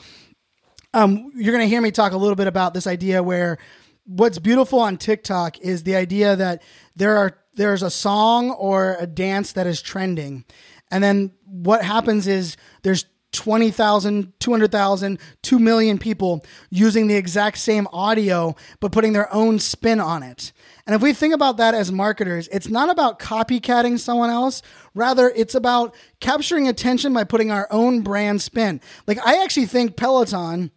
Um, 0.94 1.32
you're 1.36 1.54
going 1.54 1.64
to 1.64 1.70
hear 1.70 1.82
me 1.82 1.92
talk 1.92 2.14
a 2.14 2.18
little 2.18 2.36
bit 2.36 2.48
about 2.48 2.74
this 2.74 2.88
idea 2.88 3.22
where 3.22 3.60
what's 4.06 4.40
beautiful 4.40 4.80
on 4.80 4.98
TikTok 4.98 5.60
is 5.60 5.84
the 5.84 5.96
idea 5.96 6.36
that 6.36 6.64
there 6.96 7.18
are 7.18 7.38
there's 7.54 7.84
a 7.84 7.92
song 7.92 8.52
or 8.52 8.96
a 9.00 9.06
dance 9.06 9.52
that 9.52 9.68
is 9.68 9.82
trending. 9.82 10.46
And 10.90 11.04
then 11.04 11.34
what 11.46 11.84
happens 11.84 12.26
is 12.26 12.58
there's 12.82 13.06
20,000, 13.40 14.34
200,000, 14.38 15.18
2 15.44 15.60
million 15.60 15.98
people 15.98 16.44
using 16.70 17.08
the 17.08 17.16
exact 17.16 17.58
same 17.58 17.88
audio, 17.94 18.54
but 18.82 18.92
putting 18.92 19.14
their 19.14 19.34
own 19.34 19.60
spin 19.60 20.02
on 20.02 20.24
it. 20.24 20.52
And 20.86 20.94
if 20.94 21.02
we 21.02 21.14
think 21.14 21.34
about 21.34 21.56
that 21.56 21.74
as 21.74 21.90
marketers, 21.90 22.50
it's 22.50 22.68
not 22.68 22.90
about 22.90 23.18
copycatting 23.18 23.98
someone 23.98 24.30
else. 24.30 24.62
Rather, 24.94 25.32
it's 25.34 25.56
about 25.56 25.96
capturing 26.20 26.68
attention 26.68 27.14
by 27.14 27.24
putting 27.24 27.50
our 27.50 27.66
own 27.72 28.02
brand 28.02 28.42
spin. 28.42 28.82
Like, 29.08 29.26
I 29.26 29.42
actually 29.42 29.68
think 29.68 29.96
Peloton 29.96 30.72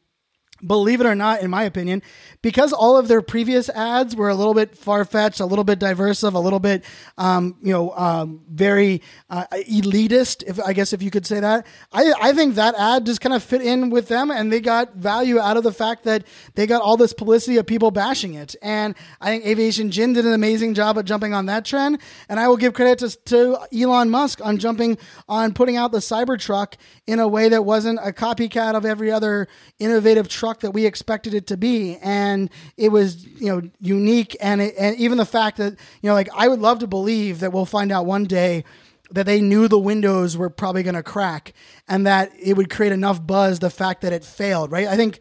believe 0.66 1.01
it 1.01 1.07
or 1.07 1.14
not, 1.14 1.42
in 1.42 1.51
my 1.51 1.64
opinion, 1.64 2.03
because 2.40 2.72
all 2.72 2.96
of 2.96 3.09
their 3.09 3.22
previous 3.22 3.68
ads 3.68 4.14
were 4.16 4.29
a 4.29 4.35
little 4.35 4.55
bit 4.55 4.77
far 4.77 5.05
fetched, 5.05 5.40
a 5.40 5.46
little 5.46 5.64
bit 5.64 5.79
diversive, 5.79 6.35
a 6.35 6.38
little 6.38 6.59
bit, 6.59 6.85
um, 7.18 7.57
you 7.62 7.72
know, 7.72 7.90
um, 7.96 8.40
very 8.48 9.03
uh, 9.31 9.44
elitist, 9.53 10.42
if 10.46 10.61
I 10.61 10.72
guess 10.72 10.92
if 10.92 11.03
you 11.03 11.11
could 11.11 11.27
say 11.27 11.40
that. 11.40 11.66
I, 11.92 12.12
I 12.20 12.33
think 12.33 12.55
that 12.57 12.75
ad 12.77 13.07
just 13.07 13.20
kind 13.20 13.35
of 13.35 13.42
fit 13.42 13.62
in 13.62 13.90
with 13.90 14.09
them, 14.09 14.31
and 14.31 14.53
they 14.53 14.61
got 14.61 14.94
value 14.94 15.38
out 15.38 15.57
of 15.57 15.64
the 15.64 15.72
fact 15.72 16.05
that 16.05 16.25
they 16.55 16.66
got 16.66 16.83
all 16.83 16.96
this 16.96 17.12
publicity 17.12 17.57
of 17.57 17.66
people 17.66 17.90
bashing 17.90 18.35
it. 18.35 18.55
And 18.62 18.94
I 19.20 19.31
think 19.31 19.46
Aviation 19.46 19.90
Gin 19.90 20.12
did 20.12 20.27
an 20.27 20.33
amazing 20.33 20.75
job 20.75 20.98
at 20.98 21.05
jumping 21.05 21.35
on 21.35 21.46
that 21.46 21.64
trend, 21.64 21.98
and 22.29 22.38
I 22.38 22.48
will 22.48 22.57
give 22.57 22.75
credit 22.75 22.98
to, 22.98 23.16
to 23.27 23.59
Elon 23.77 24.11
Musk 24.11 24.44
on 24.44 24.59
jumping 24.59 24.98
on 25.29 25.55
putting 25.55 25.77
out 25.77 25.92
the 25.92 25.98
Cybertruck 25.98 26.75
in 27.07 27.18
a 27.18 27.29
way 27.29 27.48
that 27.48 27.64
wasn't 27.64 27.98
a 28.03 28.12
copycat 28.12 28.75
of 28.75 28.85
every 28.85 29.11
other 29.11 29.48
innovative 29.79 30.29
truck 30.29 30.52
truck 30.53 30.61
that 30.61 30.73
we 30.73 30.85
expected 30.85 31.33
it 31.35 31.47
to 31.47 31.57
be, 31.57 31.97
and 32.03 32.51
it 32.77 32.91
was 32.91 33.25
you 33.25 33.49
know 33.49 33.62
unique, 33.81 34.37
and 34.41 34.61
it, 34.61 34.75
and 34.79 34.97
even 34.97 35.19
the 35.19 35.25
fact 35.25 35.57
that 35.57 35.73
you 36.03 36.09
know 36.09 36.15
like 36.15 36.29
I 36.35 36.49
would 36.49 36.61
love 36.61 36.81
to 36.81 36.87
believe 36.87 37.41
that 37.41 37.53
we'll 37.53 37.65
find 37.65 37.91
out 37.91 38.05
one 38.07 38.25
day 38.25 38.65
that 39.11 39.27
they 39.27 39.41
knew 39.41 39.69
the 39.69 39.79
windows 39.79 40.37
were 40.37 40.51
probably 40.51 40.83
going 40.83 40.95
to 40.95 41.03
crack, 41.03 41.55
and 41.88 42.07
that 42.07 42.33
it 42.38 42.57
would 42.57 42.69
create 42.69 42.93
enough 42.93 43.27
buzz 43.27 43.61
the 43.61 43.71
fact 43.71 44.03
that 44.03 44.12
it 44.12 44.25
failed. 44.25 44.71
Right? 44.71 44.87
I 44.87 44.97
think 44.97 45.21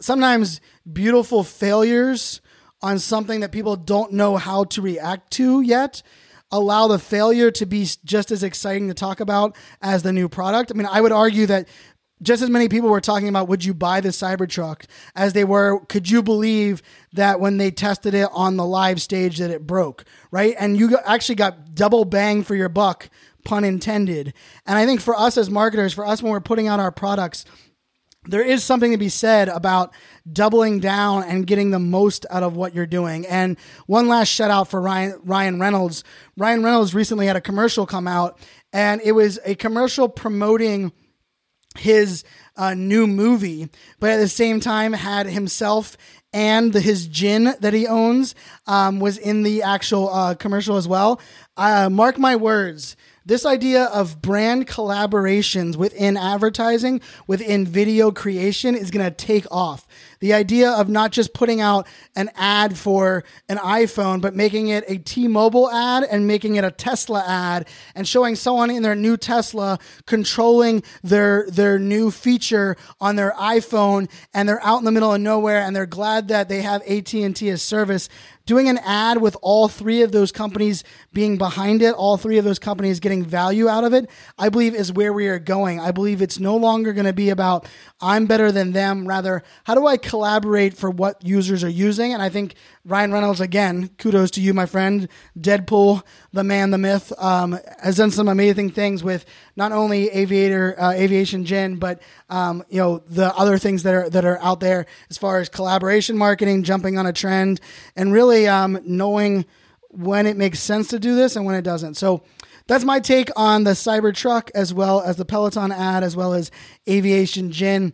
sometimes 0.00 0.60
beautiful 0.90 1.44
failures 1.44 2.40
on 2.82 2.98
something 2.98 3.40
that 3.40 3.52
people 3.52 3.76
don't 3.76 4.12
know 4.12 4.38
how 4.38 4.64
to 4.64 4.80
react 4.80 5.30
to 5.32 5.60
yet 5.60 6.02
allow 6.52 6.88
the 6.88 6.98
failure 6.98 7.50
to 7.50 7.66
be 7.66 7.86
just 8.04 8.30
as 8.30 8.42
exciting 8.42 8.88
to 8.88 8.94
talk 8.94 9.20
about 9.20 9.56
as 9.80 10.02
the 10.02 10.12
new 10.12 10.28
product. 10.28 10.72
I 10.72 10.74
mean, 10.74 10.88
I 10.90 11.00
would 11.00 11.12
argue 11.12 11.46
that 11.46 11.68
just 12.22 12.42
as 12.42 12.50
many 12.50 12.68
people 12.68 12.90
were 12.90 13.00
talking 13.00 13.28
about 13.28 13.48
would 13.48 13.64
you 13.64 13.74
buy 13.74 14.00
the 14.00 14.10
Cybertruck 14.10 14.84
as 15.14 15.32
they 15.32 15.44
were 15.44 15.80
could 15.86 16.10
you 16.10 16.22
believe 16.22 16.82
that 17.12 17.40
when 17.40 17.56
they 17.56 17.70
tested 17.70 18.14
it 18.14 18.28
on 18.32 18.56
the 18.56 18.66
live 18.66 19.00
stage 19.00 19.38
that 19.38 19.50
it 19.50 19.66
broke, 19.66 20.04
right? 20.30 20.54
And 20.58 20.78
you 20.78 20.98
actually 21.04 21.36
got 21.36 21.74
double 21.74 22.04
bang 22.04 22.42
for 22.42 22.54
your 22.54 22.68
buck, 22.68 23.08
pun 23.44 23.64
intended. 23.64 24.34
And 24.66 24.78
I 24.78 24.86
think 24.86 25.00
for 25.00 25.18
us 25.18 25.36
as 25.36 25.50
marketers, 25.50 25.92
for 25.92 26.06
us 26.06 26.22
when 26.22 26.32
we're 26.32 26.40
putting 26.40 26.68
out 26.68 26.80
our 26.80 26.92
products, 26.92 27.44
there 28.24 28.42
is 28.42 28.62
something 28.62 28.92
to 28.92 28.98
be 28.98 29.08
said 29.08 29.48
about 29.48 29.94
doubling 30.30 30.78
down 30.78 31.22
and 31.24 31.46
getting 31.46 31.70
the 31.70 31.78
most 31.78 32.26
out 32.30 32.42
of 32.42 32.54
what 32.54 32.74
you're 32.74 32.86
doing. 32.86 33.26
And 33.26 33.56
one 33.86 34.08
last 34.08 34.28
shout 34.28 34.50
out 34.50 34.68
for 34.68 34.80
Ryan 34.80 35.18
Ryan 35.24 35.58
Reynolds. 35.58 36.04
Ryan 36.36 36.62
Reynolds 36.62 36.94
recently 36.94 37.26
had 37.26 37.36
a 37.36 37.40
commercial 37.40 37.86
come 37.86 38.06
out 38.06 38.38
and 38.72 39.00
it 39.02 39.12
was 39.12 39.38
a 39.44 39.54
commercial 39.54 40.08
promoting 40.08 40.92
his 41.78 42.24
uh, 42.56 42.74
new 42.74 43.06
movie, 43.06 43.68
but 43.98 44.10
at 44.10 44.16
the 44.18 44.28
same 44.28 44.60
time 44.60 44.92
had 44.92 45.26
himself 45.26 45.96
and 46.32 46.72
the, 46.72 46.80
his 46.80 47.06
gin 47.06 47.54
that 47.60 47.74
he 47.74 47.86
owns 47.86 48.34
um, 48.66 49.00
was 49.00 49.18
in 49.18 49.42
the 49.42 49.62
actual 49.62 50.08
uh, 50.10 50.34
commercial 50.34 50.76
as 50.76 50.86
well. 50.86 51.20
Uh, 51.56 51.88
mark 51.90 52.18
my 52.18 52.36
words, 52.36 52.96
this 53.26 53.44
idea 53.44 53.84
of 53.84 54.22
brand 54.22 54.66
collaborations 54.66 55.76
within 55.76 56.16
advertising, 56.16 57.00
within 57.26 57.66
video 57.66 58.10
creation 58.10 58.74
is 58.74 58.90
going 58.90 59.04
to 59.04 59.10
take 59.10 59.46
off. 59.50 59.86
The 60.20 60.34
idea 60.34 60.70
of 60.70 60.88
not 60.88 61.12
just 61.12 61.32
putting 61.34 61.60
out 61.60 61.86
an 62.14 62.30
ad 62.36 62.76
for 62.76 63.24
an 63.48 63.56
iPhone, 63.56 64.20
but 64.20 64.36
making 64.36 64.68
it 64.68 64.84
a 64.86 64.98
T 64.98 65.28
Mobile 65.28 65.70
ad 65.70 66.04
and 66.04 66.26
making 66.26 66.56
it 66.56 66.64
a 66.64 66.70
Tesla 66.70 67.24
ad 67.26 67.66
and 67.94 68.06
showing 68.06 68.36
someone 68.36 68.70
in 68.70 68.82
their 68.82 68.94
new 68.94 69.16
Tesla 69.16 69.78
controlling 70.06 70.82
their, 71.02 71.46
their 71.50 71.78
new 71.78 72.10
feature 72.10 72.76
on 73.00 73.16
their 73.16 73.32
iPhone 73.32 74.10
and 74.34 74.48
they're 74.48 74.64
out 74.64 74.78
in 74.78 74.84
the 74.84 74.92
middle 74.92 75.14
of 75.14 75.20
nowhere 75.20 75.62
and 75.62 75.74
they're 75.74 75.86
glad 75.86 76.28
that 76.28 76.48
they 76.48 76.62
have 76.62 76.82
AT&T 76.82 77.48
as 77.48 77.62
service 77.62 78.08
doing 78.50 78.68
an 78.68 78.78
ad 78.78 79.20
with 79.20 79.36
all 79.42 79.68
three 79.68 80.02
of 80.02 80.10
those 80.10 80.32
companies 80.32 80.82
being 81.12 81.38
behind 81.38 81.82
it, 81.82 81.94
all 81.94 82.16
three 82.16 82.36
of 82.36 82.44
those 82.44 82.58
companies 82.58 82.98
getting 82.98 83.24
value 83.24 83.68
out 83.68 83.84
of 83.84 83.94
it, 83.94 84.10
I 84.36 84.48
believe 84.48 84.74
is 84.74 84.92
where 84.92 85.12
we 85.12 85.28
are 85.28 85.38
going. 85.38 85.78
I 85.78 85.92
believe 85.92 86.20
it's 86.20 86.40
no 86.40 86.56
longer 86.56 86.92
going 86.92 87.06
to 87.06 87.12
be 87.12 87.30
about 87.30 87.68
I'm 88.00 88.26
better 88.26 88.50
than 88.50 88.72
them. 88.72 89.06
Rather, 89.06 89.44
how 89.62 89.76
do 89.76 89.86
I 89.86 89.96
collaborate 90.10 90.74
for 90.74 90.90
what 90.90 91.24
users 91.24 91.62
are 91.62 91.70
using? 91.70 92.12
And 92.12 92.20
I 92.20 92.30
think 92.30 92.56
Ryan 92.84 93.12
Reynolds, 93.12 93.40
again, 93.40 93.90
kudos 93.96 94.32
to 94.32 94.40
you, 94.40 94.52
my 94.52 94.66
friend. 94.66 95.08
Deadpool, 95.38 96.02
the 96.32 96.42
man, 96.42 96.72
the 96.72 96.78
myth, 96.78 97.12
um, 97.16 97.56
has 97.80 97.96
done 97.96 98.10
some 98.10 98.26
amazing 98.26 98.70
things 98.70 99.04
with 99.04 99.24
not 99.54 99.70
only 99.70 100.10
Aviator, 100.10 100.74
uh, 100.80 100.90
Aviation 100.90 101.44
Gin, 101.44 101.76
but 101.76 102.02
um, 102.28 102.64
you 102.68 102.78
know 102.78 103.04
the 103.06 103.32
other 103.36 103.56
things 103.56 103.84
that 103.84 103.94
are 103.94 104.10
that 104.10 104.24
are 104.24 104.42
out 104.42 104.58
there 104.58 104.86
as 105.10 105.16
far 105.16 105.38
as 105.38 105.48
collaboration 105.48 106.18
marketing, 106.18 106.64
jumping 106.64 106.98
on 106.98 107.06
a 107.06 107.12
trend, 107.12 107.60
and 107.94 108.12
really 108.12 108.48
um, 108.48 108.80
knowing 108.84 109.46
when 109.90 110.26
it 110.26 110.36
makes 110.36 110.58
sense 110.58 110.88
to 110.88 110.98
do 110.98 111.14
this 111.14 111.36
and 111.36 111.44
when 111.44 111.54
it 111.54 111.62
doesn't. 111.62 111.94
So 111.94 112.24
that's 112.66 112.84
my 112.84 112.98
take 112.98 113.30
on 113.36 113.62
the 113.62 113.72
Cybertruck 113.72 114.50
as 114.56 114.74
well 114.74 115.02
as 115.02 115.16
the 115.16 115.24
Peloton 115.24 115.70
ad 115.70 116.02
as 116.02 116.16
well 116.16 116.34
as 116.34 116.50
Aviation 116.88 117.52
Gin. 117.52 117.92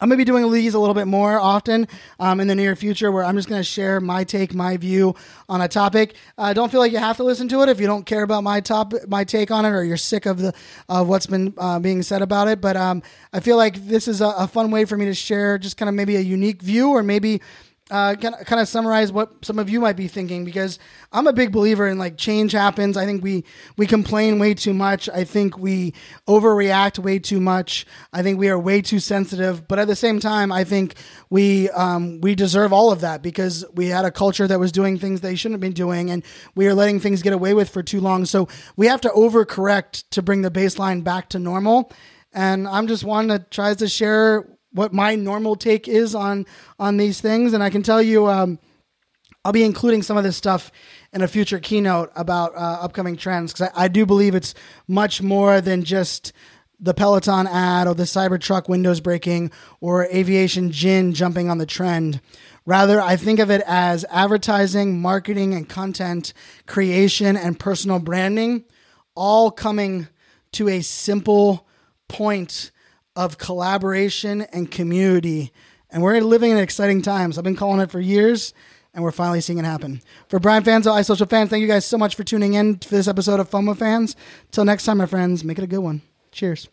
I'm 0.00 0.08
going 0.08 0.18
to 0.18 0.24
be 0.24 0.24
doing 0.24 0.50
these 0.52 0.74
a 0.74 0.78
little 0.78 0.94
bit 0.94 1.06
more 1.06 1.38
often 1.38 1.88
um, 2.18 2.40
in 2.40 2.48
the 2.48 2.54
near 2.54 2.74
future 2.76 3.12
where 3.12 3.24
I'm 3.24 3.36
just 3.36 3.48
going 3.48 3.60
to 3.60 3.64
share 3.64 4.00
my 4.00 4.24
take, 4.24 4.54
my 4.54 4.76
view 4.76 5.14
on 5.48 5.60
a 5.60 5.68
topic. 5.68 6.14
Uh, 6.36 6.52
don't 6.52 6.70
feel 6.70 6.80
like 6.80 6.92
you 6.92 6.98
have 6.98 7.16
to 7.18 7.24
listen 7.24 7.48
to 7.48 7.62
it 7.62 7.68
if 7.68 7.80
you 7.80 7.86
don't 7.86 8.04
care 8.04 8.22
about 8.22 8.42
my 8.42 8.60
top, 8.60 8.92
my 9.08 9.24
take 9.24 9.50
on 9.50 9.64
it, 9.64 9.70
or 9.70 9.84
you're 9.84 9.96
sick 9.96 10.26
of 10.26 10.38
the 10.38 10.52
of 10.88 11.08
what's 11.08 11.26
been 11.26 11.54
uh, 11.58 11.78
being 11.78 12.02
said 12.02 12.22
about 12.22 12.48
it. 12.48 12.60
But 12.60 12.76
um, 12.76 13.02
I 13.32 13.40
feel 13.40 13.56
like 13.56 13.86
this 13.86 14.08
is 14.08 14.20
a, 14.20 14.28
a 14.28 14.48
fun 14.48 14.70
way 14.70 14.84
for 14.84 14.96
me 14.96 15.06
to 15.06 15.14
share 15.14 15.58
just 15.58 15.76
kind 15.76 15.88
of 15.88 15.94
maybe 15.94 16.16
a 16.16 16.20
unique 16.20 16.62
view 16.62 16.90
or 16.90 17.02
maybe 17.02 17.40
uh, 17.90 18.14
kind 18.14 18.60
of 18.60 18.66
summarize 18.66 19.12
what 19.12 19.44
some 19.44 19.58
of 19.58 19.68
you 19.68 19.78
might 19.78 19.96
be 19.96 20.08
thinking 20.08 20.42
because 20.44 20.78
I'm 21.12 21.26
a 21.26 21.34
big 21.34 21.52
believer 21.52 21.86
in 21.86 21.98
like 21.98 22.16
change 22.16 22.52
happens. 22.52 22.96
I 22.96 23.04
think 23.04 23.22
we 23.22 23.44
we 23.76 23.86
complain 23.86 24.38
way 24.38 24.54
too 24.54 24.72
much. 24.72 25.06
I 25.10 25.24
think 25.24 25.58
we 25.58 25.92
overreact 26.26 26.98
way 26.98 27.18
too 27.18 27.40
much. 27.40 27.84
I 28.10 28.22
think 28.22 28.38
we 28.38 28.48
are 28.48 28.58
way 28.58 28.80
too 28.80 29.00
sensitive. 29.00 29.68
But 29.68 29.78
at 29.78 29.86
the 29.86 29.96
same 29.96 30.18
time, 30.18 30.50
I 30.50 30.64
think 30.64 30.94
we 31.28 31.68
um, 31.70 32.22
we 32.22 32.34
deserve 32.34 32.72
all 32.72 32.90
of 32.90 33.02
that 33.02 33.20
because 33.20 33.66
we 33.74 33.88
had 33.88 34.06
a 34.06 34.10
culture 34.10 34.48
that 34.48 34.58
was 34.58 34.72
doing 34.72 34.98
things 34.98 35.20
they 35.20 35.34
shouldn't 35.34 35.56
have 35.56 35.60
been 35.60 35.72
doing, 35.72 36.10
and 36.10 36.24
we 36.54 36.66
are 36.66 36.74
letting 36.74 37.00
things 37.00 37.20
get 37.20 37.34
away 37.34 37.52
with 37.52 37.68
for 37.68 37.82
too 37.82 38.00
long. 38.00 38.24
So 38.24 38.48
we 38.76 38.86
have 38.86 39.02
to 39.02 39.10
overcorrect 39.10 40.04
to 40.12 40.22
bring 40.22 40.40
the 40.40 40.50
baseline 40.50 41.04
back 41.04 41.28
to 41.30 41.38
normal. 41.38 41.92
And 42.32 42.66
I'm 42.66 42.88
just 42.88 43.04
one 43.04 43.28
that 43.28 43.50
tries 43.50 43.76
to 43.76 43.88
share 43.88 44.44
what 44.74 44.92
my 44.92 45.14
normal 45.14 45.56
take 45.56 45.88
is 45.88 46.14
on 46.14 46.44
on 46.78 46.98
these 46.98 47.20
things, 47.20 47.54
and 47.54 47.62
I 47.62 47.70
can 47.70 47.82
tell 47.82 48.02
you, 48.02 48.26
um, 48.26 48.58
I'll 49.44 49.52
be 49.52 49.64
including 49.64 50.02
some 50.02 50.16
of 50.16 50.24
this 50.24 50.36
stuff 50.36 50.70
in 51.12 51.22
a 51.22 51.28
future 51.28 51.58
keynote 51.58 52.10
about 52.16 52.54
uh, 52.54 52.78
upcoming 52.82 53.16
trends 53.16 53.52
because 53.52 53.70
I, 53.74 53.84
I, 53.84 53.88
do 53.88 54.04
believe 54.04 54.34
it's 54.34 54.54
much 54.88 55.22
more 55.22 55.60
than 55.60 55.84
just 55.84 56.32
the 56.80 56.94
Peloton 56.94 57.46
ad 57.46 57.86
or 57.86 57.94
the 57.94 58.04
Cybertruck 58.04 58.68
windows 58.68 59.00
breaking 59.00 59.52
or 59.80 60.06
aviation 60.06 60.70
gin 60.72 61.12
jumping 61.12 61.48
on 61.48 61.58
the 61.58 61.66
trend. 61.66 62.20
Rather, 62.66 63.00
I 63.00 63.16
think 63.16 63.38
of 63.38 63.50
it 63.50 63.62
as 63.66 64.04
advertising, 64.10 65.00
marketing, 65.00 65.54
and 65.54 65.68
content 65.68 66.32
creation 66.66 67.36
and 67.36 67.60
personal 67.60 67.98
branding 67.98 68.64
all 69.14 69.50
coming 69.50 70.08
to 70.52 70.68
a 70.68 70.80
simple 70.80 71.66
point 72.08 72.70
of 73.16 73.38
collaboration 73.38 74.42
and 74.52 74.70
community. 74.70 75.52
And 75.90 76.02
we're 76.02 76.20
living 76.20 76.50
in 76.50 76.58
exciting 76.58 77.02
times. 77.02 77.38
I've 77.38 77.44
been 77.44 77.56
calling 77.56 77.80
it 77.80 77.90
for 77.90 78.00
years, 78.00 78.52
and 78.92 79.04
we're 79.04 79.12
finally 79.12 79.40
seeing 79.40 79.58
it 79.58 79.64
happen. 79.64 80.02
For 80.28 80.38
Brian 80.38 80.64
Fans, 80.64 80.86
Fanzo, 80.86 80.98
iSocialFanz, 80.98 81.48
thank 81.48 81.62
you 81.62 81.68
guys 81.68 81.84
so 81.84 81.98
much 81.98 82.14
for 82.14 82.24
tuning 82.24 82.54
in 82.54 82.78
to 82.78 82.90
this 82.90 83.08
episode 83.08 83.40
of 83.40 83.50
FOMO 83.50 83.76
Fanz. 83.76 84.14
Till 84.50 84.64
next 84.64 84.84
time, 84.84 84.98
my 84.98 85.06
friends, 85.06 85.44
make 85.44 85.58
it 85.58 85.64
a 85.64 85.68
good 85.68 85.78
one. 85.78 86.02
Cheers. 86.32 86.68